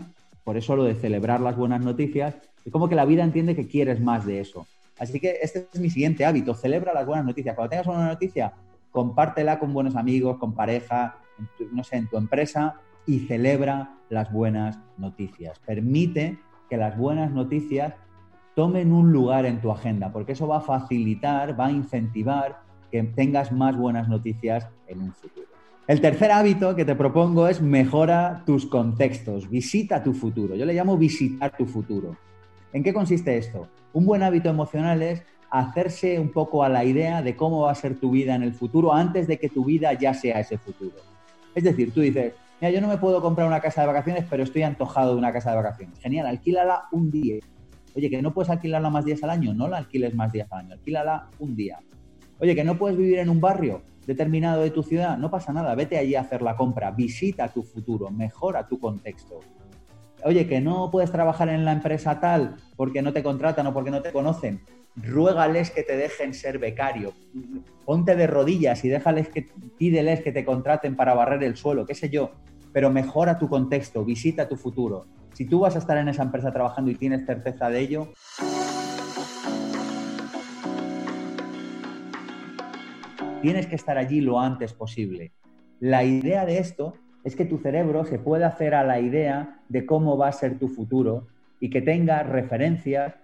por 0.50 0.58
eso 0.58 0.76
lo 0.76 0.86
de 0.86 0.96
celebrar 0.96 1.42
las 1.42 1.56
buenas 1.56 1.80
noticias, 1.80 2.34
es 2.66 2.72
como 2.72 2.90
que 2.90 2.96
la 2.96 3.06
vida 3.06 3.24
entiende 3.24 3.56
que 3.56 3.68
quieres 3.68 4.02
más 4.02 4.26
de 4.26 4.40
eso. 4.40 4.66
Así 4.98 5.20
que 5.20 5.38
este 5.44 5.68
es 5.72 5.80
mi 5.80 5.92
siguiente 5.92 6.26
hábito, 6.26 6.56
celebra 6.56 6.92
las 6.92 7.06
buenas 7.06 7.24
noticias. 7.24 7.54
Cuando 7.54 7.70
tengas 7.70 7.86
una 7.86 8.08
noticia, 8.08 8.54
compártela 8.90 9.60
con 9.60 9.72
buenos 9.74 9.96
amigos, 9.96 10.40
con 10.40 10.56
pareja, 10.56 11.18
no 11.72 11.84
sé, 11.84 11.98
en 11.98 12.08
tu 12.08 12.18
empresa 12.18 12.78
y 13.06 13.20
celebra 13.28 13.96
las 14.10 14.34
buenas 14.34 14.80
noticias. 14.98 15.60
Permite 15.60 16.40
que 16.68 16.78
las 16.78 16.98
buenas 16.98 17.32
noticias 17.32 17.94
tomen 18.56 18.92
un 18.92 19.12
lugar 19.12 19.46
en 19.46 19.62
tu 19.62 19.70
agenda, 19.70 20.12
porque 20.12 20.32
eso 20.32 20.48
va 20.48 20.58
a 20.58 20.62
facilitar, 20.62 21.60
va 21.60 21.68
a 21.68 21.72
incentivar 21.72 22.62
que 22.90 23.04
tengas 23.04 23.52
más 23.52 23.78
buenas 23.78 24.10
noticias 24.10 24.68
en 24.88 25.00
un 25.00 25.14
futuro. 25.14 25.59
El 25.90 26.02
tercer 26.02 26.30
hábito 26.30 26.76
que 26.76 26.86
te 26.86 26.94
propongo 26.94 27.48
es 27.48 27.64
mejora 27.64 28.44
tus 28.46 28.68
contextos, 28.68 29.50
visita 29.50 30.04
tu 30.04 30.14
futuro. 30.14 30.56
Yo 30.56 30.64
le 30.64 30.76
llamo 30.76 30.96
visitar 31.00 31.58
tu 31.58 31.66
futuro. 31.66 32.16
¿En 32.74 32.84
qué 32.84 32.94
consiste 32.94 33.36
esto? 33.36 33.68
Un 33.94 34.06
buen 34.06 34.22
hábito 34.22 34.50
emocional 34.50 35.02
es 35.02 35.24
hacerse 35.50 36.20
un 36.20 36.32
poco 36.32 36.64
a 36.64 36.70
la 36.70 36.86
idea 36.86 37.24
de 37.24 37.36
cómo 37.36 37.62
va 37.62 37.72
a 37.72 37.76
ser 37.76 38.00
tu 38.00 38.12
vida 38.12 38.36
en 38.36 38.44
el 38.44 38.54
futuro 38.54 38.94
antes 38.94 39.26
de 39.26 39.40
que 39.40 39.50
tu 39.50 39.66
vida 39.66 39.92
ya 39.94 40.14
sea 40.14 40.40
ese 40.40 40.60
futuro. 40.60 40.98
Es 41.56 41.64
decir, 41.64 41.92
tú 41.92 42.02
dices, 42.02 42.34
mira, 42.62 42.70
yo 42.70 42.82
no 42.82 42.88
me 42.88 43.00
puedo 43.00 43.20
comprar 43.20 43.48
una 43.48 43.60
casa 43.60 43.82
de 43.82 43.88
vacaciones, 43.88 44.26
pero 44.30 44.44
estoy 44.44 44.62
antojado 44.62 45.14
de 45.14 45.18
una 45.18 45.34
casa 45.34 45.50
de 45.50 45.56
vacaciones. 45.56 45.98
Genial, 45.98 46.28
alquílala 46.28 46.84
un 46.92 47.10
día. 47.10 47.40
Oye, 47.96 48.12
que 48.12 48.22
no 48.22 48.32
puedes 48.32 48.52
alquilarla 48.52 48.92
más 48.92 49.06
días 49.06 49.24
al 49.24 49.32
año, 49.32 49.56
no 49.56 49.68
la 49.68 49.78
alquiles 49.78 50.14
más 50.14 50.32
días 50.32 50.52
al 50.52 50.66
año, 50.66 50.74
alquílala 50.74 51.30
un 51.40 51.56
día. 51.56 51.80
Oye, 52.38 52.54
que 52.54 52.64
no 52.64 52.78
puedes 52.78 52.96
vivir 52.96 53.18
en 53.18 53.32
un 53.32 53.42
barrio 53.42 53.82
determinado 54.10 54.64
de 54.64 54.72
tu 54.72 54.82
ciudad, 54.82 55.20
no 55.20 55.30
pasa 55.30 55.54
nada, 55.54 55.76
vete 55.76 55.96
allí 55.98 56.16
a 56.16 56.22
hacer 56.22 56.42
la 56.42 56.56
compra, 56.56 56.90
visita 56.90 57.48
tu 57.48 57.62
futuro, 57.62 58.10
mejora 58.10 58.68
tu 58.68 58.80
contexto. 58.80 59.40
Oye, 60.24 60.48
que 60.48 60.60
no 60.60 60.90
puedes 60.92 61.12
trabajar 61.12 61.48
en 61.50 61.64
la 61.64 61.74
empresa 61.74 62.20
tal 62.20 62.56
porque 62.76 63.04
no 63.04 63.14
te 63.14 63.22
contratan 63.22 63.68
o 63.68 63.74
porque 63.74 63.92
no 63.92 64.02
te 64.02 64.12
conocen, 64.12 64.62
ruégales 64.96 65.70
que 65.70 65.84
te 65.84 65.96
dejen 65.96 66.34
ser 66.34 66.58
becario. 66.58 67.14
Ponte 67.86 68.16
de 68.16 68.26
rodillas 68.26 68.84
y 68.84 68.90
déjales 68.90 69.30
que, 69.30 69.48
pídeles 69.78 70.22
que 70.22 70.32
te 70.32 70.44
contraten 70.44 70.96
para 70.96 71.14
barrer 71.14 71.44
el 71.44 71.56
suelo, 71.56 71.86
qué 71.86 71.94
sé 71.94 72.10
yo. 72.10 72.32
Pero 72.74 72.90
mejora 72.90 73.38
tu 73.38 73.48
contexto, 73.48 74.04
visita 74.04 74.50
tu 74.50 74.58
futuro. 74.58 75.06
Si 75.34 75.46
tú 75.46 75.60
vas 75.60 75.76
a 75.76 75.80
estar 75.80 75.98
en 76.00 76.10
esa 76.10 76.24
empresa 76.24 76.52
trabajando 76.52 76.90
y 76.90 76.96
tienes 76.96 77.28
certeza 77.28 77.70
de 77.70 77.80
ello, 77.80 78.10
tienes 83.42 83.68
que 83.68 83.76
estar 83.76 83.98
allí 83.98 84.22
lo 84.22 84.40
antes 84.40 84.74
posible. 84.74 85.32
La 85.80 86.04
idea 86.04 86.46
de 86.46 86.58
esto 86.58 86.94
es 87.24 87.36
que 87.36 87.46
tu 87.46 87.58
cerebro 87.58 88.06
se 88.06 88.20
pueda 88.20 88.48
hacer 88.48 88.74
a 88.74 88.84
la 88.84 89.00
idea 89.00 89.60
de 89.70 89.86
cómo 89.86 90.18
va 90.18 90.28
a 90.28 90.34
ser 90.34 90.58
tu 90.58 90.68
futuro 90.68 91.28
y 91.60 91.70
que 91.70 91.82
tenga 91.82 92.24
referencias 92.24 93.16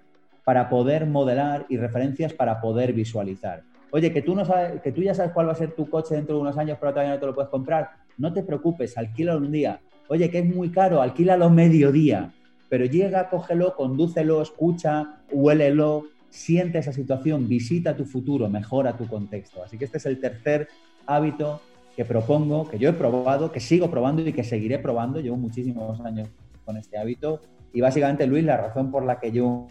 para 0.43 0.69
poder 0.69 1.05
modelar 1.05 1.65
y 1.69 1.77
referencias 1.77 2.33
para 2.33 2.61
poder 2.61 2.93
visualizar. 2.93 3.63
Oye, 3.91 4.11
que 4.11 4.21
tú, 4.21 4.35
no 4.35 4.45
sabes, 4.45 4.81
que 4.81 4.91
tú 4.91 5.01
ya 5.01 5.13
sabes 5.13 5.31
cuál 5.31 5.47
va 5.47 5.53
a 5.53 5.55
ser 5.55 5.71
tu 5.71 5.89
coche 5.89 6.15
dentro 6.15 6.35
de 6.35 6.41
unos 6.41 6.57
años, 6.57 6.77
pero 6.79 6.91
todavía 6.91 7.13
no 7.13 7.19
te 7.19 7.25
lo 7.25 7.33
puedes 7.33 7.49
comprar. 7.49 7.89
No 8.17 8.33
te 8.33 8.43
preocupes, 8.43 8.97
alquílalo 8.97 9.39
un 9.39 9.51
día. 9.51 9.79
Oye, 10.07 10.29
que 10.29 10.39
es 10.39 10.45
muy 10.45 10.69
caro, 10.69 11.01
alquílalo 11.01 11.49
mediodía. 11.49 12.33
Pero 12.69 12.85
llega, 12.85 13.29
cógelo, 13.29 13.75
condúcelo, 13.75 14.41
escucha, 14.41 15.21
huélelo, 15.31 16.03
siente 16.35 16.79
esa 16.79 16.91
situación, 16.91 17.47
visita 17.47 17.95
tu 17.95 18.05
futuro, 18.05 18.49
mejora 18.49 18.97
tu 18.97 19.07
contexto. 19.07 19.63
Así 19.63 19.77
que 19.77 19.85
este 19.85 19.97
es 19.97 20.05
el 20.05 20.19
tercer 20.19 20.67
hábito 21.05 21.61
que 21.95 22.03
propongo, 22.03 22.67
que 22.67 22.77
yo 22.77 22.89
he 22.89 22.93
probado, 22.93 23.51
que 23.51 23.59
sigo 23.59 23.89
probando 23.89 24.21
y 24.21 24.33
que 24.33 24.43
seguiré 24.43 24.79
probando. 24.79 25.19
Llevo 25.21 25.37
muchísimos 25.37 25.99
años 26.01 26.27
con 26.65 26.77
este 26.77 26.97
hábito. 26.97 27.39
Y 27.73 27.81
básicamente, 27.81 28.27
Luis, 28.27 28.43
la 28.43 28.57
razón 28.57 28.91
por 28.91 29.05
la 29.05 29.19
que 29.19 29.31
yo 29.31 29.67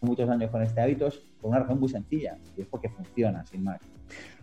muchos 0.00 0.28
años 0.28 0.50
con 0.50 0.62
este 0.62 0.80
hábito 0.80 1.06
es 1.06 1.16
por 1.40 1.50
una 1.50 1.60
razón 1.60 1.80
muy 1.80 1.88
sencilla, 1.88 2.36
y 2.56 2.62
es 2.62 2.66
porque 2.66 2.88
funciona, 2.88 3.44
sin 3.46 3.64
más. 3.64 3.80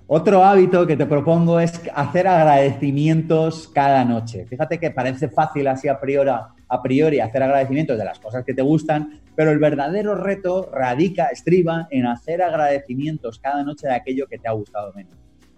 Otro 0.08 0.44
hábito 0.44 0.86
que 0.86 0.98
te 0.98 1.06
propongo 1.06 1.60
es 1.60 1.82
hacer 1.96 2.28
agradecimientos 2.28 3.70
cada 3.70 4.04
noche. 4.04 4.46
Fíjate 4.46 4.78
que 4.80 4.92
parece 4.92 5.30
fácil 5.30 5.68
así 5.68 5.88
a 5.88 6.00
priori, 6.00 6.32
a 6.74 6.82
priori 6.82 7.20
hacer 7.20 7.44
agradecimientos 7.44 8.00
de 8.00 8.04
las 8.04 8.18
cosas 8.18 8.44
que 8.44 8.56
te 8.56 8.64
gustan, 8.64 9.22
pero 9.36 9.52
el 9.52 9.60
verdadero 9.60 10.16
reto 10.16 10.72
radica, 10.74 11.28
estriba 11.28 11.88
en 11.92 12.08
hacer 12.08 12.42
agradecimientos 12.42 13.38
cada 13.38 13.64
noche 13.64 13.86
de 13.86 13.94
aquello 13.94 14.26
que 14.26 14.40
te 14.40 14.48
ha 14.48 14.54
gustado 14.54 14.92
menos. 14.94 15.14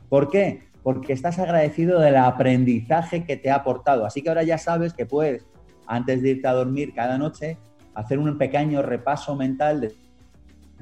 ¿Por 0.10 0.30
qué? 0.30 0.64
Porque 0.84 1.14
estás 1.14 1.40
agradecido 1.40 2.02
del 2.02 2.18
aprendizaje 2.18 3.24
que 3.24 3.38
te 3.38 3.50
ha 3.50 3.56
aportado. 3.56 4.06
Así 4.06 4.22
que 4.22 4.28
ahora 4.28 4.44
ya 4.44 4.58
sabes 4.58 4.94
que 4.94 5.06
puedes, 5.06 5.46
antes 5.88 6.22
de 6.22 6.32
irte 6.32 6.50
a 6.50 6.52
dormir 6.52 6.94
cada 6.94 7.18
noche, 7.18 7.58
hacer 7.94 8.20
un 8.20 8.38
pequeño 8.38 8.82
repaso 8.82 9.38
mental 9.38 9.80
de 9.80 9.96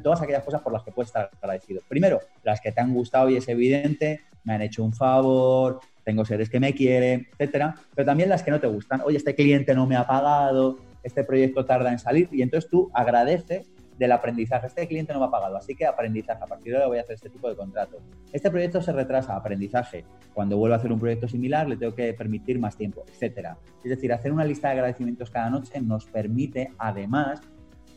todas 0.02 0.20
aquellas 0.24 0.44
cosas 0.44 0.62
por 0.62 0.74
las 0.74 0.82
que 0.82 0.92
puedes 0.92 1.10
estar 1.10 1.30
agradecido. 1.40 1.82
Primero, 1.88 2.22
las 2.42 2.60
que 2.60 2.72
te 2.72 2.82
han 2.82 2.92
gustado 2.92 3.30
y 3.30 3.38
es 3.38 3.48
evidente, 3.48 4.22
me 4.46 4.56
han 4.56 4.64
hecho 4.64 4.84
un 4.84 4.94
favor, 4.94 5.80
tengo 6.04 6.26
seres 6.26 6.50
que 6.50 6.60
me 6.60 6.74
quieren, 6.74 7.28
etcétera, 7.32 7.76
pero 7.96 8.06
también 8.06 8.30
las 8.30 8.44
que 8.44 8.52
no 8.52 8.60
te 8.60 8.68
gustan. 8.68 9.02
Oye, 9.06 9.18
este 9.18 9.36
cliente 9.36 9.74
no 9.74 9.86
me 9.88 9.96
ha 9.96 10.06
pagado, 10.06 10.80
este 11.04 11.24
proyecto 11.24 11.66
tarda 11.66 11.92
en 11.92 12.00
salir 12.00 12.30
y 12.32 12.42
entonces 12.42 12.70
tú 12.70 12.90
agradeces 12.94 13.70
del 13.98 14.12
aprendizaje. 14.12 14.68
Este 14.68 14.88
cliente 14.88 15.14
no 15.14 15.20
me 15.20 15.26
ha 15.26 15.30
pagado, 15.30 15.58
así 15.58 15.76
que 15.76 15.86
aprendizaje. 15.86 16.44
A 16.44 16.48
partir 16.48 16.72
de 16.72 16.78
ahora 16.78 16.88
voy 16.88 16.98
a 16.98 17.02
hacer 17.02 17.16
este 17.16 17.30
tipo 17.30 17.50
de 17.50 17.56
contrato. 17.56 17.98
Este 18.32 18.50
proyecto 18.50 18.82
se 18.82 18.92
retrasa, 18.92 19.36
aprendizaje. 19.36 20.06
Cuando 20.34 20.58
vuelvo 20.58 20.74
a 20.74 20.78
hacer 20.78 20.92
un 20.92 21.00
proyecto 21.00 21.28
similar, 21.28 21.68
le 21.68 21.78
tengo 21.78 21.94
que 21.94 22.14
permitir 22.14 22.60
más 22.60 22.76
tiempo, 22.76 23.04
etcétera. 23.08 23.58
Es 23.84 23.90
decir, 23.90 24.12
hacer 24.12 24.32
una 24.32 24.46
lista 24.46 24.70
de 24.70 24.74
agradecimientos 24.74 25.30
cada 25.30 25.50
noche 25.50 25.80
nos 25.82 26.06
permite, 26.06 26.72
además, 26.78 27.42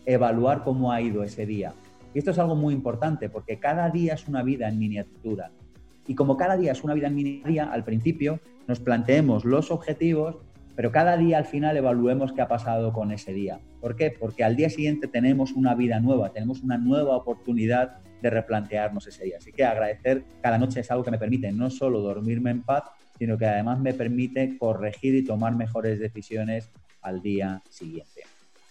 evaluar 0.05 0.63
cómo 0.63 0.93
ha 0.93 1.01
ido 1.01 1.23
ese 1.23 1.47
día. 1.47 1.73
Y 2.15 2.19
esto 2.19 2.31
es 2.31 2.39
algo 2.39 2.55
muy 2.55 2.75
importante 2.75 3.29
porque 3.29 3.59
cada 3.59 3.91
día 3.91 4.15
es 4.15 4.29
una 4.29 4.43
vida 4.43 4.69
en 4.69 4.79
miniatura. 4.79 5.51
Y 6.07 6.15
como 6.15 6.37
cada 6.37 6.57
día 6.57 6.73
es 6.73 6.85
una 6.85 6.95
vida 6.95 7.09
en 7.09 7.15
miniatura, 7.15 7.73
al 7.73 7.85
principio 7.85 8.41
nos 8.67 8.81
planteemos 8.81 9.45
los 9.45 9.71
objetivos 9.71 10.37
pero 10.77 10.93
cada 10.93 11.17
día 11.17 11.39
al 11.39 11.47
final 11.47 11.77
evaluemos 11.77 12.35
qué 12.35 12.43
ha 12.43 12.49
pasado 12.49 12.93
con 12.93 13.11
ese 13.11 13.33
día. 13.33 13.59
¿Por 13.81 13.97
qué? 13.97 14.11
Porque 14.11 14.45
al 14.45 14.57
día 14.57 14.69
siguiente 14.69 15.09
tenemos 15.09 15.53
una 15.53 15.75
vida 15.75 15.99
nueva, 16.01 16.33
tenemos 16.33 16.63
una 16.63 16.77
nueva 16.77 17.17
oportunidad 17.17 17.97
de 18.21 18.29
replantearnos 18.29 19.07
ese 19.07 19.25
día. 19.25 19.39
Así 19.39 19.53
que 19.53 19.65
agradecer 19.65 20.25
cada 20.43 20.59
noche 20.59 20.81
es 20.81 20.91
algo 20.91 21.03
que 21.03 21.11
me 21.11 21.19
permite 21.19 21.51
no 21.51 21.71
solo 21.71 22.01
dormirme 22.01 22.51
en 22.51 22.63
paz, 22.63 22.85
sino 23.19 23.39
que 23.39 23.47
además 23.47 23.81
me 23.81 23.95
permite 23.95 24.59
corregir 24.59 25.15
y 25.15 25.25
tomar 25.25 25.57
mejores 25.57 25.99
decisiones 25.99 26.71
al 27.01 27.23
día 27.23 27.63
siguiente. 27.71 28.23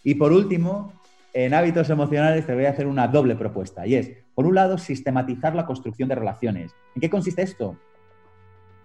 Y 0.04 0.14
por 0.14 0.32
último, 0.32 0.94
en 1.34 1.56
hábitos 1.56 1.90
emocionales 1.90 2.46
te 2.46 2.54
voy 2.54 2.66
a 2.66 2.70
hacer 2.70 2.86
una 2.86 3.08
doble 3.08 3.36
propuesta 3.36 3.88
y 3.88 3.96
es, 3.96 4.12
por 4.36 4.46
un 4.46 4.56
lado, 4.56 4.78
sistematizar 4.78 5.56
la 5.56 5.66
construcción 5.66 6.10
de 6.10 6.16
relaciones. 6.16 6.76
¿En 6.94 7.02
qué 7.02 7.10
consiste 7.10 7.42
esto? 7.42 7.78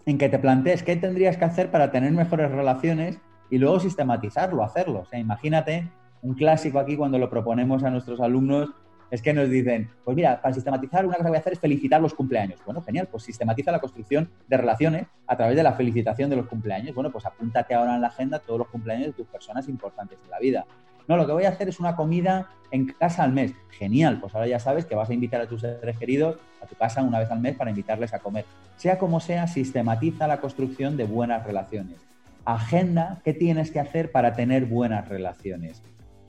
en 0.06 0.18
que 0.18 0.28
te 0.28 0.38
plantees 0.38 0.82
qué 0.82 0.96
tendrías 0.96 1.36
que 1.36 1.44
hacer 1.44 1.70
para 1.70 1.90
tener 1.90 2.12
mejores 2.12 2.50
relaciones 2.50 3.20
y 3.50 3.58
luego 3.58 3.80
sistematizarlo, 3.80 4.62
hacerlo. 4.62 5.00
O 5.00 5.04
sea, 5.04 5.18
imagínate 5.18 5.88
un 6.22 6.34
clásico 6.34 6.78
aquí 6.78 6.96
cuando 6.96 7.18
lo 7.18 7.30
proponemos 7.30 7.82
a 7.84 7.90
nuestros 7.90 8.20
alumnos 8.20 8.70
es 9.10 9.22
que 9.22 9.32
nos 9.32 9.50
dicen, 9.50 9.90
pues 10.04 10.16
mira, 10.16 10.40
para 10.40 10.54
sistematizar 10.54 11.04
una 11.04 11.16
cosa 11.16 11.24
que 11.24 11.30
voy 11.30 11.36
a 11.36 11.40
hacer 11.40 11.54
es 11.54 11.58
felicitar 11.58 12.00
los 12.00 12.14
cumpleaños. 12.14 12.60
Bueno, 12.64 12.80
genial, 12.80 13.08
pues 13.10 13.24
sistematiza 13.24 13.72
la 13.72 13.80
construcción 13.80 14.30
de 14.46 14.56
relaciones 14.56 15.06
a 15.26 15.36
través 15.36 15.56
de 15.56 15.64
la 15.64 15.72
felicitación 15.72 16.30
de 16.30 16.36
los 16.36 16.46
cumpleaños. 16.46 16.94
Bueno, 16.94 17.10
pues 17.10 17.26
apúntate 17.26 17.74
ahora 17.74 17.96
en 17.96 18.02
la 18.02 18.06
agenda 18.06 18.38
todos 18.38 18.60
los 18.60 18.68
cumpleaños 18.68 19.08
de 19.08 19.12
tus 19.14 19.26
personas 19.26 19.68
importantes 19.68 20.18
en 20.24 20.30
la 20.30 20.38
vida. 20.38 20.64
No, 21.08 21.16
lo 21.16 21.26
que 21.26 21.32
voy 21.32 21.44
a 21.44 21.50
hacer 21.50 21.68
es 21.68 21.80
una 21.80 21.96
comida 21.96 22.48
en 22.70 22.86
casa 22.86 23.24
al 23.24 23.32
mes. 23.32 23.52
Genial, 23.70 24.20
pues 24.20 24.34
ahora 24.34 24.46
ya 24.46 24.58
sabes 24.58 24.86
que 24.86 24.94
vas 24.94 25.10
a 25.10 25.14
invitar 25.14 25.40
a 25.40 25.46
tus 25.46 25.62
seres 25.62 25.98
queridos 25.98 26.36
a 26.62 26.66
tu 26.66 26.74
casa 26.74 27.02
una 27.02 27.18
vez 27.18 27.30
al 27.30 27.40
mes 27.40 27.56
para 27.56 27.70
invitarles 27.70 28.14
a 28.14 28.18
comer. 28.18 28.44
Sea 28.76 28.98
como 28.98 29.20
sea, 29.20 29.46
sistematiza 29.46 30.26
la 30.26 30.40
construcción 30.40 30.96
de 30.96 31.04
buenas 31.04 31.44
relaciones. 31.46 31.96
Agenda 32.44 33.20
qué 33.24 33.34
tienes 33.34 33.70
que 33.70 33.80
hacer 33.80 34.10
para 34.12 34.34
tener 34.34 34.66
buenas 34.66 35.08
relaciones. 35.08 35.82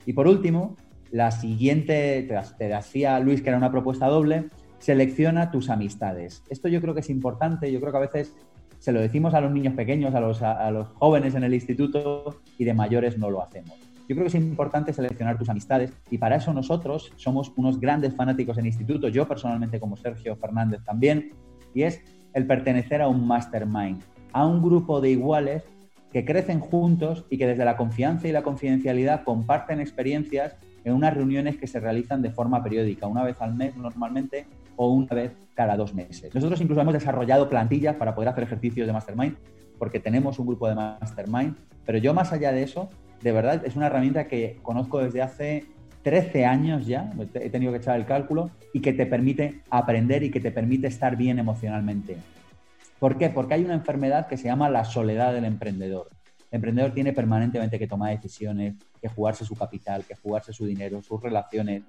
Y 0.04 0.12
por 0.12 0.26
último, 0.26 0.76
la 1.10 1.30
siguiente, 1.30 2.28
te, 2.58 2.68
decía 2.68 3.18
Luis 3.20 3.42
que 3.42 3.48
era 3.50 3.58
una 3.58 3.70
propuesta 3.70 4.06
doble, 4.06 4.48
selecciona 4.78 5.50
tus 5.50 5.70
amistades. 5.70 6.42
Esto 6.48 6.68
yo 6.68 6.80
creo 6.80 6.94
que 6.94 7.00
es 7.00 7.10
importante, 7.10 7.70
yo 7.70 7.80
creo 7.80 7.92
que 7.92 7.98
a 7.98 8.00
veces 8.00 8.34
se 8.78 8.92
lo 8.92 9.00
decimos 9.00 9.32
a 9.34 9.40
los 9.40 9.52
niños 9.52 9.74
pequeños, 9.74 10.14
a 10.14 10.20
los, 10.20 10.42
a 10.42 10.70
los 10.72 10.88
jóvenes 10.88 11.36
en 11.36 11.44
el 11.44 11.54
instituto 11.54 12.40
y 12.58 12.64
de 12.64 12.74
mayores 12.74 13.16
no 13.16 13.30
lo 13.30 13.42
hacemos. 13.42 13.91
Yo 14.12 14.16
creo 14.16 14.30
que 14.30 14.36
es 14.36 14.44
importante 14.44 14.92
seleccionar 14.92 15.38
tus 15.38 15.48
amistades 15.48 15.90
y 16.10 16.18
para 16.18 16.36
eso 16.36 16.52
nosotros 16.52 17.14
somos 17.16 17.50
unos 17.56 17.80
grandes 17.80 18.14
fanáticos 18.14 18.58
en 18.58 18.66
instituto, 18.66 19.08
yo 19.08 19.26
personalmente 19.26 19.80
como 19.80 19.96
Sergio 19.96 20.36
Fernández 20.36 20.84
también, 20.84 21.30
y 21.72 21.84
es 21.84 22.02
el 22.34 22.46
pertenecer 22.46 23.00
a 23.00 23.08
un 23.08 23.26
mastermind, 23.26 24.02
a 24.34 24.44
un 24.44 24.60
grupo 24.60 25.00
de 25.00 25.08
iguales 25.08 25.62
que 26.12 26.26
crecen 26.26 26.60
juntos 26.60 27.24
y 27.30 27.38
que 27.38 27.46
desde 27.46 27.64
la 27.64 27.78
confianza 27.78 28.28
y 28.28 28.32
la 28.32 28.42
confidencialidad 28.42 29.24
comparten 29.24 29.80
experiencias 29.80 30.56
en 30.84 30.92
unas 30.92 31.14
reuniones 31.14 31.56
que 31.56 31.66
se 31.66 31.80
realizan 31.80 32.20
de 32.20 32.32
forma 32.32 32.62
periódica, 32.62 33.06
una 33.06 33.24
vez 33.24 33.40
al 33.40 33.54
mes 33.54 33.74
normalmente 33.78 34.44
o 34.76 34.92
una 34.92 35.14
vez 35.14 35.32
cada 35.54 35.74
dos 35.74 35.94
meses. 35.94 36.34
Nosotros 36.34 36.60
incluso 36.60 36.82
hemos 36.82 36.92
desarrollado 36.92 37.48
plantillas 37.48 37.96
para 37.96 38.14
poder 38.14 38.28
hacer 38.28 38.44
ejercicios 38.44 38.86
de 38.86 38.92
mastermind 38.92 39.36
porque 39.78 40.00
tenemos 40.00 40.38
un 40.38 40.48
grupo 40.48 40.68
de 40.68 40.74
mastermind, 40.74 41.56
pero 41.86 41.96
yo 41.96 42.12
más 42.12 42.30
allá 42.34 42.52
de 42.52 42.62
eso 42.62 42.90
de 43.22 43.32
verdad 43.32 43.62
es 43.64 43.76
una 43.76 43.86
herramienta 43.86 44.26
que 44.26 44.58
conozco 44.62 44.98
desde 44.98 45.22
hace 45.22 45.64
13 46.02 46.44
años 46.44 46.86
ya, 46.86 47.12
he 47.34 47.50
tenido 47.50 47.72
que 47.72 47.78
echar 47.78 47.98
el 47.98 48.06
cálculo, 48.06 48.50
y 48.72 48.80
que 48.80 48.92
te 48.92 49.06
permite 49.06 49.62
aprender 49.70 50.22
y 50.22 50.30
que 50.30 50.40
te 50.40 50.50
permite 50.50 50.88
estar 50.88 51.16
bien 51.16 51.38
emocionalmente. 51.38 52.16
¿Por 52.98 53.18
qué? 53.18 53.30
Porque 53.30 53.54
hay 53.54 53.64
una 53.64 53.74
enfermedad 53.74 54.26
que 54.26 54.36
se 54.36 54.44
llama 54.44 54.70
la 54.70 54.84
soledad 54.84 55.32
del 55.32 55.44
emprendedor. 55.44 56.08
El 56.50 56.56
emprendedor 56.56 56.92
tiene 56.92 57.12
permanentemente 57.12 57.78
que 57.78 57.86
tomar 57.86 58.10
decisiones, 58.10 58.74
que 59.00 59.08
jugarse 59.08 59.44
su 59.44 59.54
capital, 59.54 60.04
que 60.04 60.16
jugarse 60.16 60.52
su 60.52 60.66
dinero, 60.66 61.02
sus 61.02 61.22
relaciones, 61.22 61.82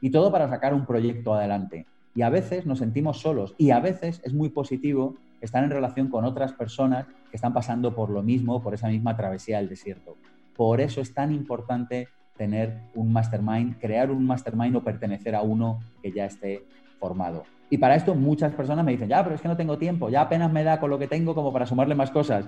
y 0.00 0.10
todo 0.10 0.30
para 0.30 0.48
sacar 0.48 0.74
un 0.74 0.86
proyecto 0.86 1.34
adelante. 1.34 1.86
Y 2.14 2.22
a 2.22 2.30
veces 2.30 2.66
nos 2.66 2.78
sentimos 2.78 3.20
solos 3.20 3.54
y 3.58 3.70
a 3.70 3.80
veces 3.80 4.20
es 4.24 4.32
muy 4.32 4.48
positivo 4.48 5.16
estar 5.40 5.62
en 5.62 5.70
relación 5.70 6.08
con 6.08 6.24
otras 6.24 6.52
personas 6.52 7.06
que 7.30 7.36
están 7.36 7.52
pasando 7.52 7.94
por 7.94 8.10
lo 8.10 8.22
mismo, 8.22 8.62
por 8.62 8.74
esa 8.74 8.88
misma 8.88 9.16
travesía 9.16 9.58
del 9.58 9.68
desierto. 9.68 10.16
Por 10.58 10.80
eso 10.80 11.00
es 11.00 11.14
tan 11.14 11.30
importante 11.30 12.08
tener 12.36 12.80
un 12.96 13.12
mastermind, 13.12 13.78
crear 13.78 14.10
un 14.10 14.26
mastermind 14.26 14.74
o 14.74 14.82
pertenecer 14.82 15.36
a 15.36 15.42
uno 15.42 15.78
que 16.02 16.10
ya 16.10 16.24
esté 16.24 16.64
formado. 16.98 17.44
Y 17.70 17.78
para 17.78 17.94
esto 17.94 18.16
muchas 18.16 18.52
personas 18.54 18.84
me 18.84 18.90
dicen, 18.90 19.08
ya, 19.08 19.22
pero 19.22 19.36
es 19.36 19.40
que 19.40 19.46
no 19.46 19.56
tengo 19.56 19.78
tiempo, 19.78 20.08
ya 20.08 20.22
apenas 20.22 20.50
me 20.50 20.64
da 20.64 20.80
con 20.80 20.90
lo 20.90 20.98
que 20.98 21.06
tengo 21.06 21.32
como 21.32 21.52
para 21.52 21.64
sumarle 21.64 21.94
más 21.94 22.10
cosas. 22.10 22.46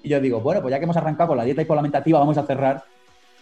Y 0.00 0.10
yo 0.10 0.20
digo, 0.20 0.40
bueno, 0.40 0.62
pues 0.62 0.70
ya 0.70 0.78
que 0.78 0.84
hemos 0.84 0.96
arrancado 0.96 1.30
con 1.30 1.38
la 1.38 1.44
dieta 1.44 1.60
hipolamentativa, 1.60 2.20
vamos 2.20 2.38
a 2.38 2.46
cerrar 2.46 2.84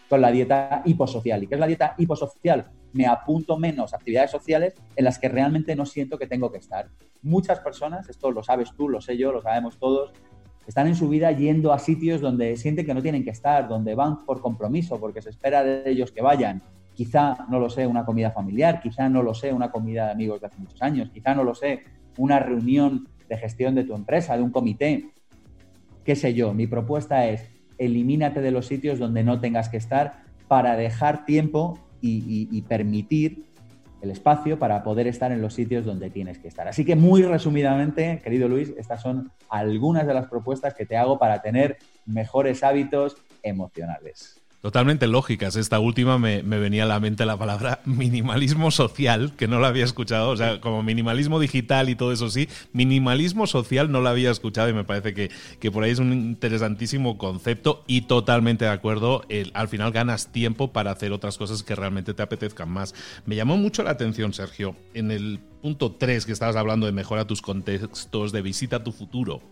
con 0.09 0.23
la 0.23 0.31
dieta 0.31 0.81
hiposocial. 0.87 1.43
¿Y 1.43 1.47
qué 1.47 1.57
es 1.57 1.61
la 1.61 1.67
dieta 1.67 1.95
hiposocial? 1.99 2.71
Me 2.95 3.07
apunto 3.07 3.59
menos 3.59 3.93
actividades 3.93 4.31
sociales 4.31 4.73
en 4.97 5.05
las 5.05 5.19
que 5.19 5.29
realmente 5.29 5.77
no 5.77 5.85
siento 5.85 6.17
que 6.17 6.27
tengo 6.27 6.51
que 6.51 6.57
estar. 6.57 6.89
Muchas 7.21 7.61
personas, 7.61 8.09
esto 8.09 8.31
lo 8.31 8.43
sabes 8.43 8.73
tú, 8.75 8.89
lo 8.89 9.03
sé 9.03 9.19
yo, 9.19 9.33
lo 9.33 9.43
sabemos 9.43 9.79
todos, 9.79 10.15
están 10.69 10.87
en 10.87 10.95
su 10.95 11.09
vida 11.09 11.33
yendo 11.33 11.73
a 11.73 11.79
sitios 11.79 12.21
donde 12.21 12.55
sienten 12.59 12.85
que 12.85 12.93
no 12.93 13.01
tienen 13.01 13.25
que 13.25 13.31
estar, 13.31 13.67
donde 13.69 13.95
van 13.95 14.27
por 14.27 14.43
compromiso, 14.43 15.01
porque 15.01 15.23
se 15.23 15.31
espera 15.31 15.65
de 15.65 15.91
ellos 15.91 16.13
que 16.13 16.21
vayan. 16.21 16.63
Quizá, 16.95 17.47
no 17.49 17.59
lo 17.59 17.71
sé, 17.71 17.87
una 17.87 18.05
comida 18.05 18.33
familiar, 18.33 18.83
quizá 18.83 19.09
no 19.09 19.23
lo 19.23 19.33
sé, 19.33 19.51
una 19.51 19.71
comida 19.71 20.05
de 20.05 20.13
amigos 20.13 20.43
de 20.43 20.49
hace 20.49 20.59
muchos 20.59 20.83
años, 20.83 21.09
quizá 21.09 21.35
no 21.35 21.43
lo 21.43 21.55
sé, 21.55 21.85
una 22.19 22.39
reunión 22.39 23.09
de 23.31 23.39
gestión 23.39 23.75
de 23.75 23.85
tu 23.85 23.95
empresa, 23.95 24.37
de 24.37 24.43
un 24.43 24.51
comité. 24.51 25.09
Qué 26.05 26.15
sé 26.15 26.35
yo, 26.35 26.53
mi 26.53 26.67
propuesta 26.67 27.27
es 27.27 27.49
elimínate 27.79 28.43
de 28.43 28.51
los 28.51 28.67
sitios 28.67 28.99
donde 28.99 29.25
no 29.25 29.41
tengas 29.41 29.71
que 29.71 29.79
estar 29.79 30.25
para 30.49 30.77
dejar 30.77 31.25
tiempo 31.25 31.79
y, 32.03 32.47
y 32.51 32.63
permitir 32.63 33.48
el 34.01 34.11
espacio 34.11 34.59
para 34.59 34.83
poder 34.83 35.07
estar 35.07 35.33
en 35.33 35.43
los 35.43 35.55
sitios 35.55 35.85
donde 35.85 36.11
tienes 36.11 36.39
que 36.39 36.49
estar. 36.49 36.69
Así 36.69 36.85
que 36.85 36.97
muy 36.97 37.23
resumidamente, 37.23 38.21
querido 38.23 38.49
Luis, 38.49 38.73
estas 38.77 39.03
son 39.03 39.31
algunas 39.49 40.07
de 40.07 40.15
las 40.15 40.27
propuestas 40.29 40.75
que 40.75 40.87
te 40.87 40.97
hago 40.97 41.19
para 41.19 41.43
tener 41.43 41.79
mejores 42.07 42.63
hábitos 42.63 43.17
emocionales. 43.43 44.38
Totalmente 44.61 45.07
lógicas. 45.07 45.55
Esta 45.55 45.79
última 45.79 46.19
me, 46.19 46.43
venía 46.43 46.83
a 46.83 46.87
la 46.87 46.99
mente 46.99 47.25
la 47.25 47.37
palabra 47.37 47.81
minimalismo 47.85 48.73
social, 48.73 49.33
que 49.37 49.47
no 49.47 49.61
la 49.61 49.69
había 49.69 49.85
escuchado. 49.85 50.31
O 50.31 50.37
sea, 50.37 50.61
como 50.61 50.83
minimalismo 50.83 51.39
digital 51.39 51.89
y 51.89 51.95
todo 51.95 52.13
eso 52.13 52.29
sí, 52.29 52.49
minimalismo 52.73 53.47
social 53.47 53.93
no 53.93 54.01
la 54.01 54.11
había 54.11 54.33
escuchado 54.33 54.69
y 54.69 54.73
me 54.73 54.83
parece 54.83 55.15
que, 55.15 55.31
que 55.61 55.71
por 55.71 55.85
ahí 55.85 55.93
es 55.93 56.01
un 56.01 56.13
interesantísimo 56.13 57.19
concepto 57.19 57.85
y 57.87 58.03
totalmente 58.03 58.65
de 58.65 58.73
acuerdo. 58.73 59.23
al 59.55 59.69
final 59.69 59.93
ganas 59.93 60.33
tiempo 60.33 60.73
para 60.73 60.91
hacer 60.91 61.13
otras 61.13 61.39
cosas 61.39 61.63
que 61.63 61.77
realmente 61.77 62.13
te 62.13 62.23
apetezcan 62.23 62.69
más. 62.69 62.97
Me 63.27 63.37
llamó 63.37 63.57
mucho 63.57 63.85
la 63.85 63.91
atención, 63.91 64.33
Sergio, 64.33 64.75
en 64.93 65.13
el 65.13 65.39
punto 65.59 65.93
3 65.93 66.27
que 66.27 66.33
estabas 66.33 66.57
hablando 66.57 66.87
de 66.87 66.93
mejora 66.93 67.27
tus 67.27 67.43
contextos, 67.43 68.33
de 68.33 68.43
visita 68.43 68.77
a 68.77 68.85
tu 68.85 68.93
futuro. 68.93 69.43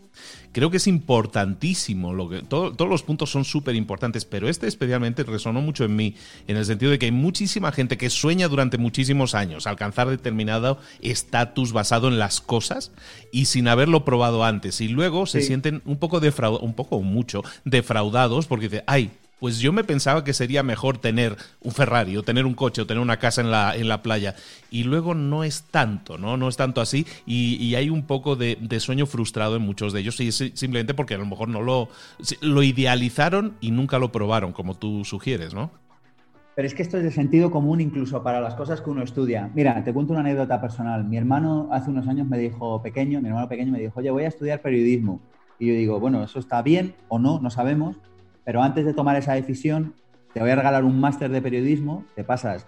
Creo 0.53 0.71
que 0.71 0.79
es 0.79 0.87
importantísimo, 0.87 2.15
lo 2.15 2.29
que, 2.29 2.43
todos 2.43 2.89
los 2.89 3.03
puntos 3.03 3.31
son 3.31 3.45
súper 3.45 3.75
importantes, 3.75 4.25
pero 4.25 4.49
este 4.49 4.67
especialmente 4.67 5.25
resonó 5.25 5.61
mucho 5.61 5.85
en 5.85 5.95
mí, 5.95 6.15
en 6.47 6.57
el 6.57 6.65
sentido 6.65 6.91
de 6.91 6.99
que 6.99 7.07
hay 7.07 7.13
muchísima 7.13 7.73
gente 7.73 7.99
que 7.99 8.09
sueña 8.09 8.49
durante 8.49 8.79
muchísimos 8.79 9.35
años 9.35 9.67
alcanzar 9.67 10.09
determinado 10.09 10.79
estatus 11.01 11.73
basado 11.73 12.09
en 12.09 12.19
las 12.19 12.41
cosas 12.41 12.93
y 13.31 13.47
sin 13.47 13.69
haberlo 13.69 14.05
probado 14.05 14.45
antes, 14.45 14.81
y 14.81 14.89
luego 14.89 15.27
se 15.27 15.43
sienten 15.43 15.83
un 15.85 15.99
poco 15.99 16.21
defraudados, 16.21 16.67
un 16.67 16.75
poco 16.75 17.03
mucho 17.03 17.43
defraudados 17.65 18.47
porque 18.47 18.69
dicen, 18.69 18.85
ay, 18.87 19.11
pues 19.39 19.59
yo 19.59 19.73
me 19.73 19.85
pensaba 19.85 20.25
que 20.25 20.33
sería 20.33 20.63
mejor 20.63 20.99
tener 20.99 21.37
un 21.61 21.73
Ferrari 21.73 22.17
o 22.17 22.23
tener 22.23 22.47
un 22.47 22.55
coche 22.55 22.83
o 22.83 22.87
tener 22.87 23.03
una 23.03 23.19
casa 23.19 23.43
en 23.43 23.51
la, 23.51 23.77
en 23.77 23.89
la 23.89 24.03
playa. 24.03 24.35
Y 24.71 24.85
luego 24.85 25.15
no 25.15 25.45
es 25.45 25.65
tanto, 25.65 26.17
¿no? 26.19 26.37
No 26.37 26.49
es 26.49 26.57
tanto 26.57 26.81
así 26.81 27.07
y, 27.27 27.75
hay 27.75 27.91
un 27.91 28.05
poco 28.05 28.37
de, 28.37 28.57
sueño 28.81 29.07
frustrado 29.07 29.57
en 29.57 29.63
muchos 29.63 29.93
de 29.93 30.01
ellos 30.01 30.19
y 30.21 30.29
es 30.29 30.37
simplemente 30.55 30.95
porque 30.95 31.15
a 31.15 31.19
lo 31.19 31.27
mejor 31.27 31.49
no 31.49 31.61
lo, 31.61 31.89
lo 32.41 32.63
idealizaron 32.63 33.57
y 33.61 33.71
nunca 33.71 33.99
lo 33.99 34.13
probaron, 34.13 34.53
como 34.53 34.75
tú 34.75 35.05
sugieres, 35.05 35.53
¿no? 35.53 35.71
Pero 36.55 36.67
es 36.67 36.75
que 36.75 36.83
esto 36.83 36.97
es 36.97 37.03
de 37.03 37.11
sentido 37.11 37.51
común 37.51 37.83
incluso 37.83 38.23
para 38.23 38.41
las 38.41 38.55
cosas 38.55 38.81
que 38.81 38.89
uno 38.89 39.03
estudia. 39.03 39.51
Mira, 39.55 39.85
te 39.85 39.93
cuento 39.93 40.15
una 40.15 40.21
anécdota 40.21 40.59
personal. 40.59 41.05
Mi 41.05 41.19
hermano 41.19 41.69
hace 41.71 41.91
unos 41.91 42.09
años 42.09 42.27
me 42.27 42.39
dijo, 42.39 42.81
pequeño, 42.81 43.21
mi 43.21 43.29
hermano 43.29 43.47
pequeño 43.47 43.73
me 43.73 43.81
dijo, 43.81 44.01
oye, 44.01 44.11
voy 44.11 44.25
a 44.25 44.29
estudiar 44.29 44.63
periodismo. 44.63 45.21
Y 45.59 45.69
yo 45.69 45.75
digo, 45.75 46.01
bueno, 46.01 46.23
eso 46.25 46.39
está 46.39 46.63
bien 46.63 46.95
o 47.09 47.19
no, 47.19 47.41
no 47.41 47.51
sabemos, 47.51 47.97
pero 48.47 48.63
antes 48.63 48.87
de 48.87 48.95
tomar 48.95 49.17
esa 49.17 49.35
decisión, 49.35 49.95
te 50.33 50.41
voy 50.41 50.51
a 50.51 50.57
regalar 50.57 50.85
un 50.85 51.01
máster 51.01 51.31
de 51.31 51.43
periodismo, 51.43 52.05
te 52.15 52.23
pasas 52.23 52.65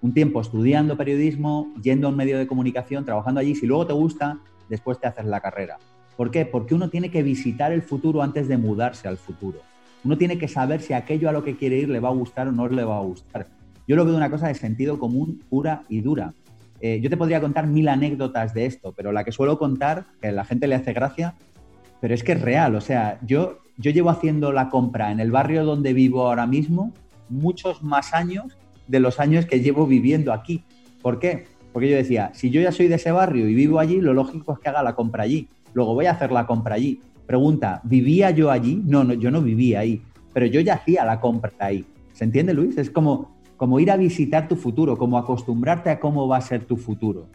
un 0.00 0.14
tiempo 0.14 0.40
estudiando 0.40 0.96
periodismo, 0.96 1.70
yendo 1.82 2.06
a 2.06 2.10
un 2.10 2.16
medio 2.16 2.38
de 2.38 2.46
comunicación, 2.46 3.04
trabajando 3.04 3.40
allí. 3.40 3.54
Si 3.54 3.66
luego 3.66 3.86
te 3.86 3.92
gusta, 3.92 4.38
después 4.70 4.98
te 4.98 5.06
haces 5.06 5.26
la 5.26 5.40
carrera. 5.40 5.76
¿Por 6.16 6.30
qué? 6.30 6.46
Porque 6.46 6.74
uno 6.74 6.88
tiene 6.88 7.10
que 7.10 7.22
visitar 7.22 7.72
el 7.72 7.82
futuro 7.82 8.22
antes 8.22 8.48
de 8.48 8.56
mudarse 8.56 9.06
al 9.06 9.18
futuro. 9.18 9.60
Uno 10.02 10.16
tiene 10.16 10.38
que 10.38 10.48
saber 10.48 10.80
si 10.80 10.94
aquello 10.94 11.28
a 11.28 11.32
lo 11.32 11.44
que 11.44 11.56
quiere 11.56 11.76
ir 11.76 11.90
le 11.90 12.00
va 12.00 12.08
a 12.08 12.12
gustar 12.12 12.48
o 12.48 12.52
no 12.52 12.66
le 12.66 12.84
va 12.84 12.96
a 12.96 13.02
gustar. 13.02 13.48
Yo 13.86 13.96
lo 13.96 14.06
veo 14.06 14.16
una 14.16 14.30
cosa 14.30 14.48
de 14.48 14.54
sentido 14.54 14.98
común 14.98 15.42
pura 15.50 15.82
y 15.90 16.00
dura. 16.00 16.32
Eh, 16.80 17.00
yo 17.02 17.10
te 17.10 17.18
podría 17.18 17.40
contar 17.40 17.66
mil 17.66 17.88
anécdotas 17.88 18.54
de 18.54 18.64
esto, 18.64 18.94
pero 18.96 19.12
la 19.12 19.24
que 19.24 19.32
suelo 19.32 19.58
contar, 19.58 20.06
que 20.22 20.28
a 20.28 20.32
la 20.32 20.44
gente 20.44 20.68
le 20.68 20.76
hace 20.76 20.94
gracia, 20.94 21.34
pero 22.00 22.14
es 22.14 22.22
que 22.22 22.32
es 22.32 22.40
real. 22.40 22.74
O 22.74 22.80
sea, 22.80 23.18
yo 23.26 23.58
yo 23.78 23.92
llevo 23.92 24.10
haciendo 24.10 24.50
la 24.50 24.68
compra 24.68 25.12
en 25.12 25.20
el 25.20 25.30
barrio 25.30 25.64
donde 25.64 25.92
vivo 25.92 26.26
ahora 26.26 26.46
mismo 26.46 26.92
muchos 27.28 27.82
más 27.82 28.12
años 28.12 28.58
de 28.88 28.98
los 28.98 29.20
años 29.20 29.46
que 29.46 29.60
llevo 29.60 29.86
viviendo 29.86 30.32
aquí. 30.32 30.64
¿Por 31.00 31.20
qué? 31.20 31.46
Porque 31.72 31.88
yo 31.88 31.96
decía, 31.96 32.32
si 32.34 32.50
yo 32.50 32.60
ya 32.60 32.72
soy 32.72 32.88
de 32.88 32.96
ese 32.96 33.12
barrio 33.12 33.48
y 33.48 33.54
vivo 33.54 33.78
allí, 33.78 34.00
lo 34.00 34.14
lógico 34.14 34.52
es 34.52 34.58
que 34.58 34.68
haga 34.68 34.82
la 34.82 34.96
compra 34.96 35.22
allí. 35.22 35.48
Luego 35.74 35.94
voy 35.94 36.06
a 36.06 36.12
hacer 36.12 36.32
la 36.32 36.44
compra 36.44 36.74
allí. 36.74 37.00
Pregunta, 37.24 37.80
¿vivía 37.84 38.32
yo 38.32 38.50
allí? 38.50 38.82
No, 38.84 39.04
no, 39.04 39.14
yo 39.14 39.30
no 39.30 39.42
vivía 39.42 39.80
ahí, 39.80 40.02
pero 40.32 40.46
yo 40.46 40.60
ya 40.60 40.74
hacía 40.74 41.04
la 41.04 41.20
compra 41.20 41.52
ahí. 41.60 41.84
¿Se 42.14 42.24
entiende, 42.24 42.54
Luis? 42.54 42.76
Es 42.78 42.90
como, 42.90 43.36
como 43.56 43.78
ir 43.78 43.92
a 43.92 43.96
visitar 43.96 44.48
tu 44.48 44.56
futuro, 44.56 44.96
como 44.96 45.18
acostumbrarte 45.18 45.90
a 45.90 46.00
cómo 46.00 46.26
va 46.26 46.38
a 46.38 46.40
ser 46.40 46.64
tu 46.64 46.76
futuro. 46.76 47.26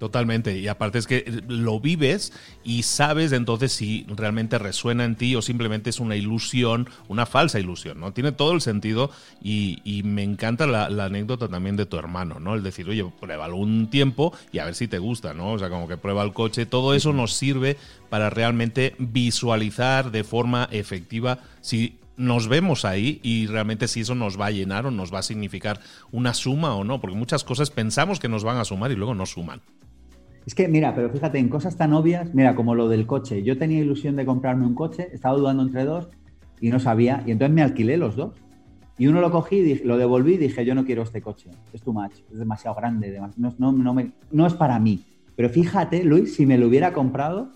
Totalmente. 0.00 0.58
Y 0.58 0.66
aparte 0.66 0.98
es 0.98 1.06
que 1.06 1.42
lo 1.46 1.78
vives 1.78 2.32
y 2.64 2.84
sabes 2.84 3.32
entonces 3.32 3.70
si 3.70 4.06
realmente 4.08 4.58
resuena 4.58 5.04
en 5.04 5.14
ti 5.14 5.36
o 5.36 5.42
simplemente 5.42 5.90
es 5.90 6.00
una 6.00 6.16
ilusión, 6.16 6.88
una 7.08 7.26
falsa 7.26 7.60
ilusión, 7.60 8.00
¿no? 8.00 8.14
Tiene 8.14 8.32
todo 8.32 8.52
el 8.52 8.62
sentido 8.62 9.10
y, 9.42 10.00
me 10.06 10.22
encanta 10.22 10.66
la, 10.66 10.86
anécdota 11.04 11.48
también 11.48 11.76
de 11.76 11.84
tu 11.84 11.98
hermano, 11.98 12.40
¿no? 12.40 12.54
El 12.54 12.62
decir, 12.62 12.88
oye, 12.88 13.04
pruébalo 13.20 13.56
un 13.56 13.90
tiempo 13.90 14.32
y 14.52 14.58
a 14.58 14.64
ver 14.64 14.74
si 14.74 14.88
te 14.88 14.98
gusta, 14.98 15.34
¿no? 15.34 15.52
O 15.52 15.58
sea, 15.58 15.68
como 15.68 15.86
que 15.86 15.98
prueba 15.98 16.22
el 16.22 16.32
coche. 16.32 16.64
Todo 16.64 16.94
eso 16.94 17.12
nos 17.12 17.34
sirve 17.34 17.76
para 18.08 18.30
realmente 18.30 18.94
visualizar 18.96 20.10
de 20.10 20.24
forma 20.24 20.66
efectiva 20.72 21.40
si 21.60 21.98
nos 22.16 22.48
vemos 22.48 22.86
ahí 22.86 23.20
y 23.22 23.48
realmente 23.48 23.86
si 23.86 24.00
eso 24.00 24.14
nos 24.14 24.40
va 24.40 24.46
a 24.46 24.50
llenar 24.50 24.86
o 24.86 24.90
nos 24.90 25.12
va 25.12 25.18
a 25.18 25.22
significar 25.22 25.80
una 26.10 26.32
suma 26.32 26.74
o 26.74 26.84
no, 26.84 27.02
porque 27.02 27.16
muchas 27.16 27.44
cosas 27.44 27.68
pensamos 27.68 28.18
que 28.18 28.30
nos 28.30 28.44
van 28.44 28.56
a 28.56 28.64
sumar 28.64 28.90
y 28.92 28.96
luego 28.96 29.14
no 29.14 29.26
suman. 29.26 29.60
Es 30.46 30.54
que, 30.54 30.68
mira, 30.68 30.94
pero 30.94 31.10
fíjate, 31.10 31.38
en 31.38 31.48
cosas 31.48 31.76
tan 31.76 31.92
obvias, 31.92 32.34
mira, 32.34 32.54
como 32.54 32.74
lo 32.74 32.88
del 32.88 33.06
coche. 33.06 33.42
Yo 33.42 33.58
tenía 33.58 33.80
ilusión 33.80 34.16
de 34.16 34.24
comprarme 34.24 34.66
un 34.66 34.74
coche, 34.74 35.08
estaba 35.12 35.36
dudando 35.36 35.62
entre 35.62 35.84
dos 35.84 36.08
y 36.60 36.70
no 36.70 36.80
sabía, 36.80 37.22
y 37.26 37.30
entonces 37.30 37.54
me 37.54 37.62
alquilé 37.62 37.96
los 37.96 38.16
dos. 38.16 38.34
Y 38.98 39.06
uno 39.06 39.20
lo 39.20 39.30
cogí, 39.30 39.76
lo 39.84 39.96
devolví 39.96 40.34
y 40.34 40.38
dije, 40.38 40.64
yo 40.64 40.74
no 40.74 40.84
quiero 40.84 41.02
este 41.02 41.22
coche, 41.22 41.50
es 41.72 41.82
too 41.82 41.92
much, 41.92 42.12
es 42.30 42.38
demasiado 42.38 42.76
grande, 42.76 43.18
no, 43.38 44.04
no 44.30 44.46
es 44.46 44.54
para 44.54 44.78
mí. 44.78 45.04
Pero 45.36 45.48
fíjate, 45.48 46.04
Luis, 46.04 46.34
si 46.34 46.44
me 46.44 46.58
lo 46.58 46.66
hubiera 46.66 46.92
comprado, 46.92 47.48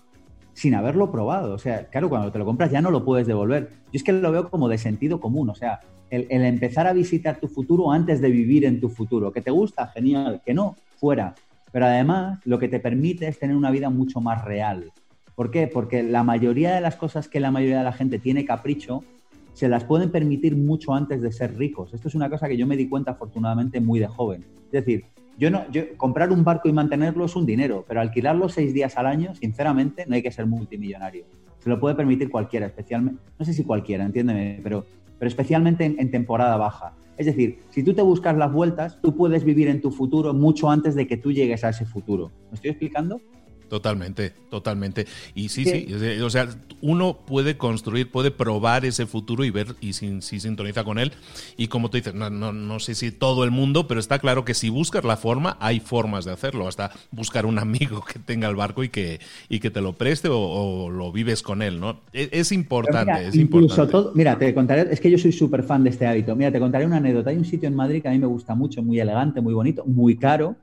sin 0.55 0.73
haberlo 0.73 1.11
probado. 1.11 1.53
O 1.53 1.59
sea, 1.59 1.87
claro, 1.89 2.09
cuando 2.09 2.31
te 2.31 2.39
lo 2.39 2.45
compras 2.45 2.71
ya 2.71 2.81
no 2.81 2.89
lo 2.89 3.05
puedes 3.05 3.27
devolver. 3.27 3.69
Yo 3.85 3.97
es 3.97 4.03
que 4.03 4.13
lo 4.13 4.31
veo 4.31 4.49
como 4.49 4.67
de 4.67 4.79
sentido 4.79 5.19
común. 5.19 5.49
O 5.49 5.55
sea, 5.55 5.81
el, 6.09 6.27
empezar 6.29 6.87
a 6.87 6.93
visitar 6.93 7.39
tu 7.39 7.47
futuro 7.47 7.91
antes 7.91 8.21
de 8.21 8.31
vivir 8.31 8.65
en 8.65 8.79
tu 8.79 8.89
futuro. 8.89 9.31
Que 9.31 9.41
te 9.41 9.51
gusta, 9.51 9.87
genial. 9.87 10.41
Que 10.43 10.53
no, 10.53 10.75
fuera. 10.97 11.35
Pero 11.75 11.87
además, 11.87 12.39
lo 12.45 12.57
que 12.57 12.69
te 12.69 12.79
permite 12.79 13.27
es 13.27 13.37
tener 13.37 13.53
una 13.53 13.69
vida 13.69 13.89
mucho 13.89 14.21
más 14.21 14.45
real. 14.45 14.93
¿Por 15.35 15.51
qué? 15.51 15.67
Porque 15.67 16.03
la 16.03 16.23
mayoría 16.23 16.73
de 16.73 16.79
las 16.79 16.95
cosas 16.95 17.27
que 17.27 17.41
la 17.41 17.51
mayoría 17.51 17.79
de 17.79 17.83
la 17.83 17.91
gente 17.91 18.17
tiene 18.17 18.45
capricho, 18.45 19.03
se 19.51 19.67
las 19.67 19.83
pueden 19.83 20.09
permitir 20.09 20.55
mucho 20.55 20.93
antes 20.93 21.21
de 21.21 21.33
ser 21.33 21.57
ricos. 21.57 21.93
Esto 21.93 22.07
es 22.07 22.15
una 22.15 22.29
cosa 22.29 22.47
que 22.47 22.55
yo 22.55 22.65
me 22.65 22.77
di 22.77 22.87
cuenta 22.87 23.11
afortunadamente 23.11 23.81
muy 23.81 23.99
de 23.99 24.07
joven. 24.07 24.45
Es 24.67 24.71
decir, 24.71 25.03
yo 25.37 25.51
no, 25.51 25.65
comprar 25.97 26.31
un 26.31 26.45
barco 26.45 26.69
y 26.69 26.71
mantenerlo 26.71 27.25
es 27.25 27.35
un 27.35 27.45
dinero, 27.45 27.83
pero 27.85 27.99
alquilarlo 27.99 28.47
seis 28.47 28.73
días 28.73 28.95
al 28.95 29.07
año, 29.07 29.35
sinceramente, 29.35 30.05
no 30.07 30.15
hay 30.15 30.23
que 30.23 30.31
ser 30.31 30.45
multimillonario. 30.45 31.25
Se 31.59 31.67
lo 31.69 31.77
puede 31.77 31.95
permitir 31.95 32.31
cualquiera, 32.31 32.67
especialmente, 32.67 33.21
no 33.37 33.43
sé 33.43 33.51
si 33.51 33.65
cualquiera, 33.65 34.05
entiéndeme, 34.05 34.61
pero, 34.63 34.85
pero 35.19 35.27
especialmente 35.27 35.83
en, 35.83 36.09
temporada 36.09 36.55
baja. 36.55 36.93
Es 37.17 37.25
decir, 37.25 37.59
si 37.69 37.83
tú 37.83 37.93
te 37.93 38.01
buscas 38.01 38.35
las 38.35 38.51
vueltas, 38.51 38.99
tú 39.01 39.15
puedes 39.15 39.43
vivir 39.43 39.69
en 39.69 39.81
tu 39.81 39.91
futuro 39.91 40.33
mucho 40.33 40.69
antes 40.69 40.95
de 40.95 41.07
que 41.07 41.17
tú 41.17 41.31
llegues 41.31 41.63
a 41.63 41.69
ese 41.69 41.85
futuro. 41.85 42.31
¿Me 42.49 42.55
estoy 42.55 42.71
explicando? 42.71 43.21
Totalmente, 43.69 44.31
totalmente. 44.49 45.07
Y 45.33 45.49
sí, 45.49 45.65
sí, 45.65 46.21
o 46.21 46.29
sea, 46.29 46.47
uno 46.81 47.17
puede 47.25 47.57
construir, 47.57 48.11
puede 48.11 48.29
probar 48.29 48.85
ese 48.85 49.07
futuro 49.07 49.43
y 49.43 49.49
ver 49.49 49.75
y 49.81 49.93
si, 49.93 50.21
sintoniza 50.21 50.83
con 50.83 50.99
él. 50.99 51.13
Y 51.57 51.67
como 51.67 51.89
tú 51.89 51.97
dices, 51.97 52.13
no, 52.13 52.29
no, 52.29 52.53
no, 52.53 52.79
sé 52.79 52.93
si 52.93 53.11
todo 53.11 53.43
el 53.43 53.51
mundo, 53.51 53.87
pero 53.87 53.99
está 53.99 54.19
claro 54.19 54.45
que 54.45 54.53
si 54.53 54.69
buscas 54.69 55.03
la 55.03 55.17
forma, 55.17 55.57
hay 55.59 55.79
formas 55.79 56.25
de 56.25 56.31
hacerlo. 56.31 56.67
Hasta 56.67 56.91
buscar 57.11 57.45
un 57.47 57.57
amigo 57.57 58.03
que 58.05 58.19
tenga 58.19 58.47
el 58.47 58.55
barco 58.55 58.83
y 58.83 58.89
que, 58.89 59.19
y 59.49 59.59
que 59.59 59.71
te 59.71 59.81
lo 59.81 59.93
preste 59.93 60.29
o, 60.31 60.89
lo 60.91 61.11
vives 61.11 61.41
con 61.41 61.61
él, 61.61 61.79
¿no? 61.79 62.01
E, 62.13 62.29
es, 62.31 62.51
importante, 62.51 63.13
mira, 63.13 63.27
es 63.27 63.35
importante. 63.35 63.91
Todo, 63.91 64.11
mira, 64.13 64.37
te 64.37 64.53
contaré, 64.53 64.87
es 64.91 64.99
que 64.99 65.09
yo 65.09 65.17
soy 65.17 65.31
súper 65.31 65.63
fan 65.63 65.83
de 65.83 65.89
este 65.89 66.05
hábito. 66.05 66.35
Mira, 66.35 66.51
te 66.51 66.59
contaré 66.59 66.85
una 66.85 66.97
anécdota. 66.97 67.31
Hay 67.31 67.37
un 67.37 67.45
sitio 67.45 67.67
en 67.67 67.75
Madrid 67.75 68.01
que 68.01 68.09
a 68.09 68.11
mí 68.11 68.19
me 68.19 68.27
gusta 68.27 68.53
mucho, 68.53 68.83
muy 68.83 68.99
elegante, 68.99 69.41
muy 69.41 69.53
bonito, 69.53 69.83
muy 69.85 70.15
caro 70.17 70.55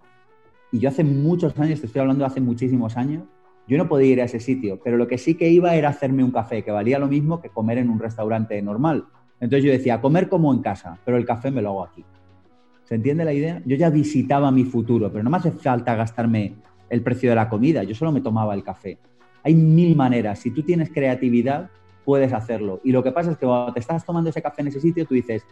y 0.72 0.78
yo 0.78 0.88
hace 0.88 1.04
muchos 1.04 1.56
años, 1.58 1.80
te 1.80 1.86
estoy 1.86 2.00
hablando 2.00 2.24
hace 2.24 2.40
muchísimos 2.40 2.96
años, 2.96 3.24
yo 3.68 3.78
no 3.78 3.88
podía 3.88 4.12
ir 4.12 4.20
a 4.22 4.24
ese 4.24 4.40
sitio, 4.40 4.80
pero 4.82 4.96
lo 4.96 5.06
que 5.06 5.18
sí 5.18 5.34
que 5.34 5.48
iba 5.50 5.74
era 5.74 5.90
hacerme 5.90 6.24
un 6.24 6.32
café, 6.32 6.64
que 6.64 6.70
valía 6.70 6.98
lo 6.98 7.06
mismo 7.06 7.40
que 7.40 7.50
comer 7.50 7.78
en 7.78 7.90
un 7.90 8.00
restaurante 8.00 8.60
normal. 8.62 9.04
Entonces 9.38 9.64
yo 9.64 9.70
decía, 9.70 10.00
comer 10.00 10.28
como 10.28 10.52
en 10.52 10.62
casa, 10.62 10.98
pero 11.04 11.18
el 11.18 11.26
café 11.26 11.50
me 11.50 11.62
lo 11.62 11.68
hago 11.70 11.84
aquí. 11.84 12.04
¿Se 12.84 12.94
entiende 12.94 13.24
la 13.24 13.32
idea? 13.32 13.62
Yo 13.64 13.76
ya 13.76 13.90
visitaba 13.90 14.50
mi 14.50 14.64
futuro, 14.64 15.12
pero 15.12 15.22
no 15.22 15.30
me 15.30 15.36
hace 15.36 15.52
falta 15.52 15.94
gastarme 15.94 16.54
el 16.88 17.02
precio 17.02 17.30
de 17.30 17.36
la 17.36 17.48
comida, 17.48 17.82
yo 17.84 17.94
solo 17.94 18.10
me 18.10 18.20
tomaba 18.20 18.54
el 18.54 18.64
café. 18.64 18.98
Hay 19.44 19.54
mil 19.54 19.94
maneras, 19.94 20.38
si 20.38 20.50
tú 20.50 20.62
tienes 20.62 20.90
creatividad, 20.90 21.70
puedes 22.04 22.32
hacerlo. 22.32 22.80
Y 22.82 22.92
lo 22.92 23.02
que 23.02 23.12
pasa 23.12 23.30
es 23.30 23.36
que 23.36 23.46
cuando 23.46 23.72
te 23.72 23.80
estás 23.80 24.04
tomando 24.04 24.30
ese 24.30 24.42
café 24.42 24.62
en 24.62 24.68
ese 24.68 24.80
sitio, 24.80 25.04
tú 25.06 25.14
dices, 25.14 25.44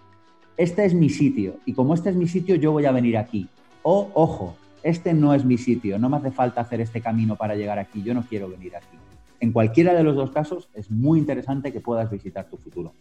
este 0.56 0.85
es 0.85 0.94
mi 0.94 1.11
sitio, 1.11 1.56
y 1.64 1.74
como 1.74 1.94
este 1.94 2.11
es 2.11 2.16
mi 2.16 2.26
sitio, 2.26 2.56
yo 2.56 2.72
voy 2.72 2.87
a 2.87 2.92
venir 2.92 3.16
aquí. 3.16 3.48
O, 3.83 4.11
ojo, 4.14 4.56
este 4.83 5.14
no 5.14 5.35
es 5.35 5.45
mi 5.45 5.59
sitio, 5.59 5.99
no 5.99 6.09
me 6.09 6.16
hace 6.16 6.31
falta 6.31 6.61
hacer 6.61 6.81
este 6.81 7.01
camino 7.01 7.37
para 7.37 7.55
llegar 7.55 7.79
aquí, 7.79 8.03
yo 8.03 8.14
no 8.14 8.23
quiero 8.23 8.49
venir 8.49 8.77
aquí. 8.77 8.97
En 9.40 9.53
cualquiera 9.53 9.95
de 9.95 10.03
los 10.03 10.16
dos 10.16 10.31
casos 10.31 10.69
es 10.75 10.90
muy 10.90 11.19
interesante 11.19 11.73
que 11.73 11.81
puedas 11.81 12.11
visitar 12.11 12.49
tu 12.49 12.57
futuro. 12.57 12.95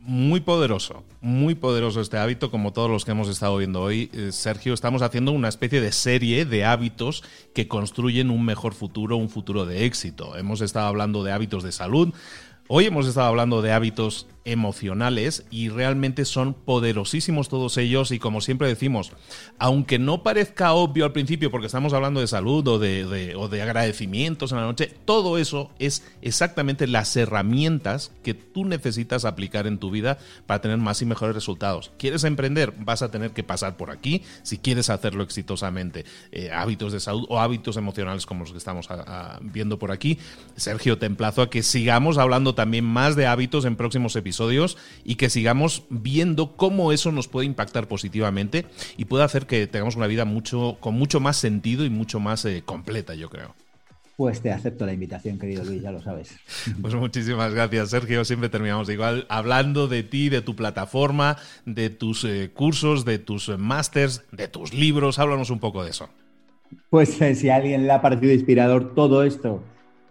Muy 0.00 0.40
poderoso, 0.40 1.04
muy 1.20 1.54
poderoso 1.54 2.00
este 2.00 2.16
hábito, 2.16 2.50
como 2.50 2.72
todos 2.72 2.90
los 2.90 3.04
que 3.04 3.10
hemos 3.10 3.28
estado 3.28 3.58
viendo 3.58 3.82
hoy. 3.82 4.10
Eh, 4.14 4.32
Sergio, 4.32 4.72
estamos 4.72 5.02
haciendo 5.02 5.32
una 5.32 5.48
especie 5.48 5.82
de 5.82 5.92
serie 5.92 6.46
de 6.46 6.64
hábitos 6.64 7.22
que 7.54 7.68
construyen 7.68 8.30
un 8.30 8.42
mejor 8.42 8.72
futuro, 8.72 9.18
un 9.18 9.28
futuro 9.28 9.66
de 9.66 9.84
éxito. 9.84 10.34
Hemos 10.36 10.62
estado 10.62 10.86
hablando 10.86 11.24
de 11.24 11.32
hábitos 11.32 11.62
de 11.62 11.72
salud, 11.72 12.14
Hoy 12.70 12.84
hemos 12.84 13.06
estado 13.06 13.28
hablando 13.28 13.62
de 13.62 13.72
hábitos 13.72 14.26
emocionales 14.48 15.44
y 15.50 15.68
realmente 15.68 16.24
son 16.24 16.54
poderosísimos 16.54 17.48
todos 17.48 17.76
ellos 17.76 18.10
y 18.12 18.18
como 18.18 18.40
siempre 18.40 18.66
decimos, 18.66 19.12
aunque 19.58 19.98
no 19.98 20.22
parezca 20.22 20.72
obvio 20.72 21.04
al 21.04 21.12
principio 21.12 21.50
porque 21.50 21.66
estamos 21.66 21.92
hablando 21.92 22.20
de 22.20 22.26
salud 22.26 22.66
o 22.66 22.78
de, 22.78 23.34
o 23.36 23.48
de 23.48 23.62
agradecimientos 23.62 24.52
en 24.52 24.58
la 24.58 24.64
noche, 24.64 24.92
todo 25.04 25.36
eso 25.36 25.70
es 25.78 26.02
exactamente 26.22 26.86
las 26.86 27.14
herramientas 27.16 28.10
que 28.22 28.32
tú 28.32 28.64
necesitas 28.64 29.26
aplicar 29.26 29.66
en 29.66 29.78
tu 29.78 29.90
vida 29.90 30.18
para 30.46 30.62
tener 30.62 30.78
más 30.78 31.02
y 31.02 31.06
mejores 31.06 31.34
resultados. 31.34 31.92
¿Quieres 31.98 32.24
emprender? 32.24 32.72
Vas 32.78 33.02
a 33.02 33.10
tener 33.10 33.32
que 33.32 33.42
pasar 33.42 33.76
por 33.76 33.90
aquí 33.90 34.22
si 34.42 34.56
quieres 34.56 34.88
hacerlo 34.88 35.22
exitosamente. 35.22 36.06
Eh, 36.32 36.50
hábitos 36.52 36.92
de 36.92 37.00
salud 37.00 37.26
o 37.28 37.38
hábitos 37.38 37.76
emocionales 37.76 38.24
como 38.24 38.44
los 38.44 38.52
que 38.52 38.58
estamos 38.58 38.88
viendo 39.42 39.78
por 39.78 39.92
aquí. 39.92 40.18
Sergio, 40.56 40.96
te 40.96 41.06
emplazo 41.06 41.42
a 41.42 41.50
que 41.50 41.62
sigamos 41.62 42.16
hablando 42.16 42.54
también 42.54 42.86
más 42.86 43.14
de 43.14 43.26
hábitos 43.26 43.66
en 43.66 43.76
próximos 43.76 44.16
episodios 44.16 44.37
y 45.04 45.16
que 45.16 45.30
sigamos 45.30 45.84
viendo 45.90 46.56
cómo 46.56 46.92
eso 46.92 47.12
nos 47.12 47.28
puede 47.28 47.46
impactar 47.46 47.88
positivamente 47.88 48.66
y 48.96 49.06
puede 49.06 49.24
hacer 49.24 49.46
que 49.46 49.66
tengamos 49.66 49.96
una 49.96 50.06
vida 50.06 50.24
mucho, 50.24 50.76
con 50.80 50.94
mucho 50.94 51.20
más 51.20 51.36
sentido 51.36 51.84
y 51.84 51.90
mucho 51.90 52.20
más 52.20 52.44
eh, 52.44 52.62
completa, 52.64 53.14
yo 53.14 53.28
creo. 53.30 53.54
Pues 54.16 54.40
te 54.40 54.50
acepto 54.50 54.84
la 54.84 54.92
invitación, 54.92 55.38
querido 55.38 55.64
Luis, 55.64 55.82
ya 55.82 55.92
lo 55.92 56.02
sabes. 56.02 56.36
Pues 56.82 56.94
muchísimas 56.94 57.54
gracias, 57.54 57.90
Sergio. 57.90 58.24
Siempre 58.24 58.48
terminamos 58.48 58.88
igual 58.88 59.26
hablando 59.28 59.86
de 59.86 60.02
ti, 60.02 60.28
de 60.28 60.42
tu 60.42 60.56
plataforma, 60.56 61.36
de 61.64 61.88
tus 61.88 62.24
eh, 62.24 62.50
cursos, 62.52 63.04
de 63.04 63.18
tus 63.18 63.48
másters, 63.56 64.24
de 64.32 64.48
tus 64.48 64.74
libros. 64.74 65.20
Háblanos 65.20 65.50
un 65.50 65.60
poco 65.60 65.84
de 65.84 65.90
eso. 65.90 66.08
Pues 66.90 67.20
eh, 67.20 67.34
si 67.36 67.48
a 67.48 67.56
alguien 67.56 67.86
le 67.86 67.92
ha 67.92 68.02
parecido 68.02 68.32
inspirador 68.32 68.94
todo 68.94 69.22
esto 69.22 69.62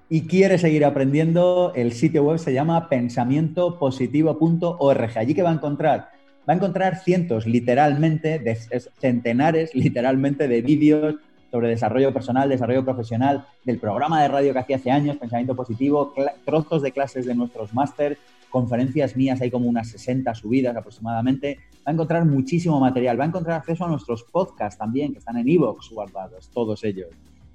y 0.10 0.22
quiere 0.22 0.58
seguir 0.58 0.86
aprendiendo, 0.86 1.74
el 1.76 1.92
sitio 1.92 2.24
web 2.24 2.40
se 2.40 2.54
llama 2.54 2.88
pensamientopositivo.org. 2.88 5.18
Allí 5.18 5.34
que 5.34 5.44
va 5.44 5.50
a 5.50 5.54
encontrar, 5.54 6.12
va 6.48 6.54
a 6.54 6.56
encontrar 6.56 7.00
cientos, 7.00 7.46
literalmente, 7.46 8.40
de, 8.40 8.56
centenares, 9.00 9.72
literalmente, 9.76 10.48
de 10.48 10.62
vídeos 10.62 11.16
sobre 11.52 11.68
desarrollo 11.70 12.14
personal, 12.14 12.48
desarrollo 12.48 12.86
profesional, 12.86 13.46
del 13.66 13.80
programa 13.80 14.22
de 14.22 14.30
radio 14.30 14.54
que 14.54 14.60
hacía 14.60 14.78
hace 14.78 14.92
años, 14.92 15.18
Pensamiento 15.18 15.56
Positivo, 15.56 16.14
trozos 16.46 16.82
de 16.82 16.92
clases 16.92 17.26
de 17.26 17.36
nuestros 17.36 17.74
másters, 17.74 18.18
conferencias 18.50 19.18
mías, 19.18 19.42
hay 19.42 19.52
como 19.52 19.68
unas 19.68 19.90
60 19.90 20.34
subidas 20.36 20.74
aproximadamente. 20.76 21.60
Va 21.86 21.92
a 21.92 21.94
encontrar 21.94 22.26
muchísimo 22.26 22.80
material, 22.80 23.20
va 23.20 23.26
a 23.26 23.28
encontrar 23.28 23.58
acceso 23.58 23.86
a 23.86 23.90
nuestros 23.90 24.24
podcasts 24.24 24.78
también, 24.78 25.12
que 25.12 25.20
están 25.20 25.38
en 25.38 25.50
iVoox 25.50 25.90
guardados, 25.92 26.50
todos 26.50 26.84
ellos. 26.84 27.10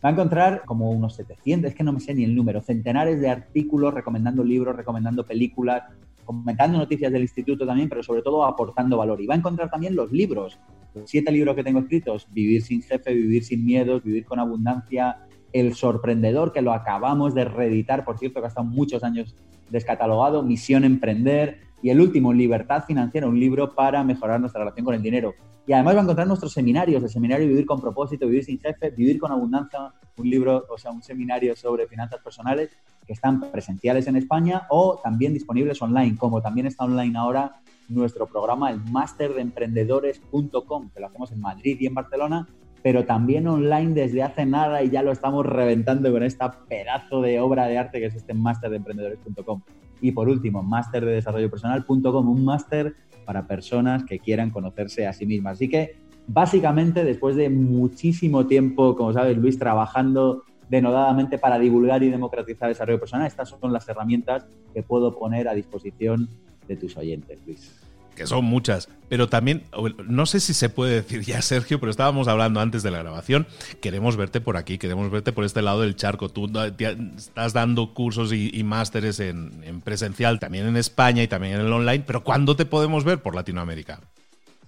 Va 0.04 0.08
a 0.08 0.12
encontrar 0.12 0.62
como 0.64 0.90
unos 0.90 1.14
700, 1.14 1.70
es 1.70 1.76
que 1.76 1.84
no 1.84 1.92
me 1.92 2.00
sé 2.00 2.12
ni 2.12 2.24
el 2.24 2.34
número, 2.34 2.60
centenares 2.60 3.20
de 3.20 3.28
artículos 3.28 3.94
recomendando 3.94 4.42
libros, 4.42 4.74
recomendando 4.74 5.24
películas, 5.24 5.84
comentando 6.24 6.78
noticias 6.78 7.12
del 7.12 7.22
instituto 7.22 7.64
también, 7.64 7.88
pero 7.88 8.02
sobre 8.02 8.22
todo 8.22 8.44
aportando 8.44 8.96
valor. 8.96 9.20
Y 9.20 9.26
va 9.26 9.34
a 9.34 9.38
encontrar 9.38 9.70
también 9.70 9.94
los 9.94 10.10
libros, 10.10 10.58
los 10.94 11.08
siete 11.08 11.30
libros 11.30 11.54
que 11.54 11.62
tengo 11.62 11.78
escritos, 11.78 12.26
Vivir 12.32 12.62
sin 12.62 12.82
jefe, 12.82 13.14
Vivir 13.14 13.44
sin 13.44 13.64
miedos, 13.64 14.02
Vivir 14.02 14.24
con 14.24 14.40
abundancia, 14.40 15.18
El 15.52 15.74
sorprendedor, 15.74 16.52
que 16.52 16.62
lo 16.62 16.72
acabamos 16.72 17.34
de 17.34 17.44
reeditar, 17.44 18.04
por 18.04 18.18
cierto, 18.18 18.40
que 18.40 18.46
ha 18.46 18.48
estado 18.48 18.66
muchos 18.66 19.04
años 19.04 19.36
descatalogado, 19.70 20.42
Misión 20.42 20.84
Emprender, 20.84 21.60
y 21.82 21.90
el 21.90 22.00
último, 22.00 22.32
Libertad 22.32 22.84
Financiera, 22.86 23.26
un 23.26 23.38
libro 23.38 23.74
para 23.74 24.04
mejorar 24.04 24.40
nuestra 24.40 24.60
relación 24.60 24.84
con 24.84 24.94
el 24.94 25.02
dinero. 25.02 25.34
Y 25.66 25.72
además 25.72 25.96
va 25.96 26.00
a 26.00 26.02
encontrar 26.02 26.26
nuestros 26.26 26.52
seminarios, 26.52 27.02
el 27.02 27.08
seminario 27.08 27.46
Vivir 27.46 27.66
con 27.66 27.80
propósito, 27.80 28.26
Vivir 28.26 28.44
sin 28.44 28.58
jefe, 28.58 28.90
Vivir 28.90 29.18
con 29.18 29.30
abundancia, 29.30 29.92
un 30.16 30.30
libro, 30.30 30.64
o 30.68 30.78
sea, 30.78 30.90
un 30.90 31.02
seminario 31.02 31.54
sobre 31.56 31.86
finanzas 31.86 32.20
personales 32.22 32.70
que 33.06 33.12
están 33.12 33.40
presenciales 33.40 34.06
en 34.06 34.16
España 34.16 34.66
o 34.70 35.00
también 35.02 35.34
disponibles 35.34 35.80
online, 35.82 36.16
como 36.16 36.40
también 36.40 36.66
está 36.66 36.84
online 36.84 37.18
ahora 37.18 37.60
nuestro 37.88 38.26
programa, 38.26 38.70
el 38.70 38.80
Máster 38.80 39.34
de 39.34 39.42
Emprendedores.com, 39.42 40.90
que 40.90 41.00
lo 41.00 41.06
hacemos 41.06 41.32
en 41.32 41.40
Madrid 41.40 41.76
y 41.80 41.86
en 41.86 41.94
Barcelona, 41.94 42.48
pero 42.82 43.04
también 43.04 43.46
online 43.46 43.94
desde 43.94 44.22
hace 44.22 44.46
nada 44.46 44.82
y 44.82 44.90
ya 44.90 45.02
lo 45.02 45.12
estamos 45.12 45.46
reventando 45.46 46.10
con 46.10 46.22
esta 46.22 46.50
pedazo 46.50 47.20
de 47.20 47.40
obra 47.40 47.66
de 47.66 47.78
arte 47.78 48.00
que 48.00 48.06
es 48.06 48.14
este 48.14 48.34
máster 48.34 48.70
de 48.70 48.76
emprendedores.com. 48.76 49.62
Y 50.02 50.12
por 50.12 50.28
último, 50.28 50.62
máster 50.62 51.04
de 51.04 51.12
desarrollo 51.12 51.48
personal.com, 51.48 52.28
un 52.28 52.44
máster 52.44 52.94
para 53.24 53.46
personas 53.46 54.04
que 54.04 54.18
quieran 54.18 54.50
conocerse 54.50 55.06
a 55.06 55.12
sí 55.14 55.24
mismas. 55.24 55.54
Así 55.54 55.68
que 55.68 55.96
básicamente 56.26 57.04
después 57.04 57.36
de 57.36 57.48
muchísimo 57.48 58.46
tiempo, 58.46 58.94
como 58.96 59.12
sabes 59.14 59.38
Luis, 59.38 59.58
trabajando 59.58 60.42
denodadamente 60.68 61.38
para 61.38 61.58
divulgar 61.58 62.02
y 62.02 62.10
democratizar 62.10 62.68
el 62.68 62.74
desarrollo 62.74 63.00
personal, 63.00 63.26
estas 63.26 63.48
son 63.48 63.72
las 63.72 63.88
herramientas 63.88 64.46
que 64.74 64.82
puedo 64.82 65.16
poner 65.18 65.48
a 65.48 65.54
disposición 65.54 66.28
de 66.66 66.76
tus 66.76 66.96
oyentes, 66.96 67.38
Luis 67.46 67.91
que 68.14 68.26
son 68.26 68.44
muchas, 68.44 68.88
pero 69.08 69.28
también, 69.28 69.64
no 70.06 70.26
sé 70.26 70.40
si 70.40 70.54
se 70.54 70.68
puede 70.68 70.94
decir 70.94 71.22
ya, 71.22 71.42
Sergio, 71.42 71.78
pero 71.80 71.90
estábamos 71.90 72.28
hablando 72.28 72.60
antes 72.60 72.82
de 72.82 72.90
la 72.90 72.98
grabación, 72.98 73.46
queremos 73.80 74.16
verte 74.16 74.40
por 74.40 74.56
aquí, 74.56 74.78
queremos 74.78 75.10
verte 75.10 75.32
por 75.32 75.44
este 75.44 75.62
lado 75.62 75.82
del 75.82 75.96
charco. 75.96 76.28
Tú 76.28 76.50
estás 77.16 77.52
dando 77.52 77.94
cursos 77.94 78.32
y, 78.32 78.62
másteres 78.64 79.20
en, 79.20 79.62
en, 79.64 79.80
presencial, 79.80 80.40
también 80.40 80.66
en 80.66 80.76
España 80.76 81.22
y 81.22 81.28
también 81.28 81.54
en 81.54 81.60
el 81.60 81.72
online, 81.72 82.04
pero 82.06 82.24
¿cuándo 82.24 82.56
te 82.56 82.64
podemos 82.64 83.04
ver 83.04 83.20
por 83.20 83.34
Latinoamérica? 83.34 84.00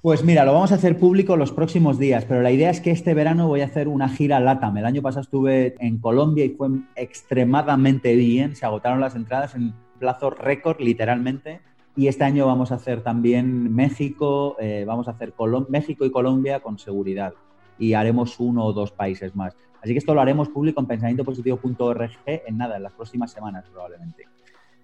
Pues 0.04 0.22
mira, 0.22 0.44
lo 0.44 0.52
vamos 0.52 0.70
a 0.70 0.74
hacer 0.74 0.98
público 0.98 1.34
los 1.34 1.50
próximos 1.50 1.98
días, 1.98 2.26
pero 2.26 2.42
la 2.42 2.50
idea 2.50 2.68
es 2.68 2.82
que 2.82 2.90
este 2.90 3.14
verano 3.14 3.48
voy 3.48 3.62
a 3.62 3.64
hacer 3.64 3.88
una 3.88 4.10
gira 4.10 4.38
LATAM. 4.38 4.76
El 4.76 4.84
año 4.84 5.00
pasado 5.00 5.22
estuve 5.22 5.76
en 5.78 5.96
Colombia 5.96 6.44
y 6.44 6.50
fue 6.50 6.68
extremadamente 6.94 8.14
bien, 8.14 8.54
se 8.54 8.66
agotaron 8.66 9.00
las 9.00 9.14
entradas 9.14 9.54
en 9.54 9.72
plazo 9.98 10.28
récord, 10.28 10.78
literalmente 10.80 11.62
y 11.96 12.08
este 12.08 12.24
año 12.24 12.46
vamos 12.46 12.72
a 12.72 12.76
hacer 12.76 13.02
también 13.02 13.72
México, 13.74 14.56
eh, 14.58 14.84
vamos 14.86 15.06
a 15.06 15.12
hacer 15.12 15.32
México 15.68 16.04
y 16.04 16.10
Colombia 16.10 16.60
con 16.60 16.78
seguridad. 16.78 17.34
Y 17.78 17.94
haremos 17.94 18.38
uno 18.40 18.64
o 18.64 18.72
dos 18.72 18.92
países 18.92 19.34
más. 19.34 19.56
Así 19.82 19.92
que 19.92 19.98
esto 19.98 20.14
lo 20.14 20.20
haremos 20.20 20.48
público 20.48 20.80
en 20.80 20.86
pensamientopositivo.org 20.86 22.10
en 22.26 22.56
nada, 22.56 22.76
en 22.76 22.82
las 22.82 22.92
próximas 22.92 23.30
semanas 23.30 23.64
probablemente. 23.70 24.26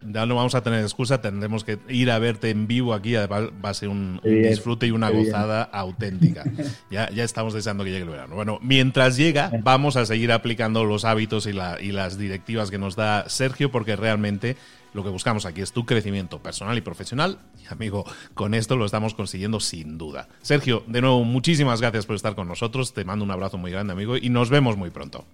Ya 0.03 0.25
no 0.27 0.35
vamos 0.35 0.55
a 0.55 0.63
tener 0.63 0.81
excusa, 0.83 1.21
tendremos 1.21 1.65
que 1.65 1.79
ir 1.89 2.11
a 2.11 2.19
verte 2.19 2.51
en 2.51 2.67
vivo 2.67 2.95
aquí, 2.95 3.15
va 3.15 3.51
a 3.63 3.75
ser 3.75 3.89
un, 3.89 4.21
disfrute 4.23 4.87
y 4.87 4.91
una 4.91 5.11
gozada 5.11 5.63
auténtica. 5.63 6.45
Ya, 6.91 7.09
ya 7.11 7.23
estamos 7.23 7.55
deseando 7.55 7.85
que 7.85 7.91
llegue 7.91 8.03
el 8.03 8.09
verano. 8.09 8.35
Bueno, 8.35 8.59
mientras 8.63 9.17
llega, 9.17 9.53
vamos 9.63 9.97
a 9.97 10.07
seguir 10.07 10.33
aplicando 10.33 10.85
los 10.85 11.05
hábitos 11.05 11.47
y, 11.47 11.51
y 11.51 11.93
las 11.93 12.19
directivas 12.19 12.71
que 12.71 12.79
nos 12.79 12.97
da 12.97 13.29
Sergio, 13.29 13.71
porque 13.71 13.95
realmente 13.95 14.57
lo 14.93 15.05
que 15.05 15.11
buscamos 15.11 15.47
aquí 15.47 15.61
es 15.61 15.73
tu 15.73 15.87
crecimiento 15.87 16.41
personal 16.41 16.77
y 16.77 16.81
profesional. 16.81 17.39
Y 17.63 17.73
amigo, 17.73 18.05
con 18.35 18.55
esto 18.55 18.77
lo 18.77 18.85
estamos 18.85 19.15
consiguiendo 19.15 19.61
sin 19.61 19.99
duda. 19.99 20.29
Sergio, 20.43 20.83
de 20.87 21.01
nuevo, 21.01 21.25
muchísimas 21.25 21.81
gracias 21.81 22.07
por 22.07 22.17
estar 22.17 22.35
con 22.35 22.49
nosotros. 22.49 22.93
Te 22.93 23.05
mando 23.05 23.25
un 23.25 23.31
abrazo 23.31 23.59
muy 23.59 23.71
grande, 23.71 23.93
amigo, 23.93 24.17
y 24.17 24.29
nos 24.31 24.51
vemos 24.51 24.77
muy 24.77 24.91
pronto. 24.91 25.25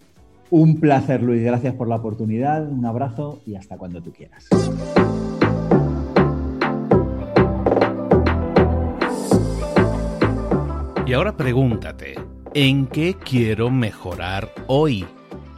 Un 0.50 0.80
placer, 0.80 1.22
Luis. 1.22 1.42
Gracias 1.42 1.74
por 1.74 1.88
la 1.88 1.96
oportunidad. 1.96 2.68
Un 2.68 2.84
abrazo 2.84 3.40
y 3.46 3.56
hasta 3.56 3.76
cuando 3.76 4.02
tú 4.02 4.12
quieras. 4.12 4.48
Y 11.06 11.12
ahora 11.12 11.36
pregúntate, 11.36 12.16
¿en 12.54 12.86
qué 12.86 13.14
quiero 13.14 13.70
mejorar 13.70 14.50
hoy? 14.66 15.06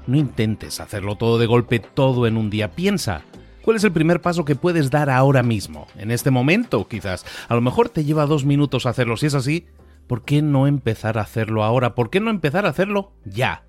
No 0.07 0.17
intentes 0.17 0.79
hacerlo 0.79 1.17
todo 1.17 1.39
de 1.39 1.47
golpe, 1.47 1.81
todo 1.81 2.27
en 2.27 2.37
un 2.37 2.51
día. 2.51 2.73
Piensa, 2.73 3.23
¿Cuál 3.69 3.77
es 3.77 3.85
el 3.85 3.93
primer 3.93 4.23
paso 4.23 4.47
que 4.47 4.57
puedes 4.57 4.91
dar 4.91 5.11
ahora 5.11 5.43
mismo? 5.43 5.89
En 5.99 6.11
este 6.11 6.31
momento, 6.31 6.89
quizás. 6.89 7.27
A 7.49 7.55
lo 7.55 7.61
mejor 7.61 7.91
te 7.91 8.03
lleva 8.03 8.25
dos 8.25 8.47
minutos 8.47 8.87
hacerlo. 8.87 9.19
Si 9.19 9.27
es 9.27 9.35
así, 9.35 9.67
¿por 10.07 10.25
qué 10.25 10.41
no 10.41 10.67
empezar 10.67 11.19
a 11.19 11.21
hacerlo 11.21 11.63
ahora? 11.63 11.95
¿Por 11.95 12.09
qué 12.09 12.19
no 12.19 12.31
empezar 12.31 12.65
a 12.65 12.71
hacerlo 12.71 13.13
ya, 13.27 13.68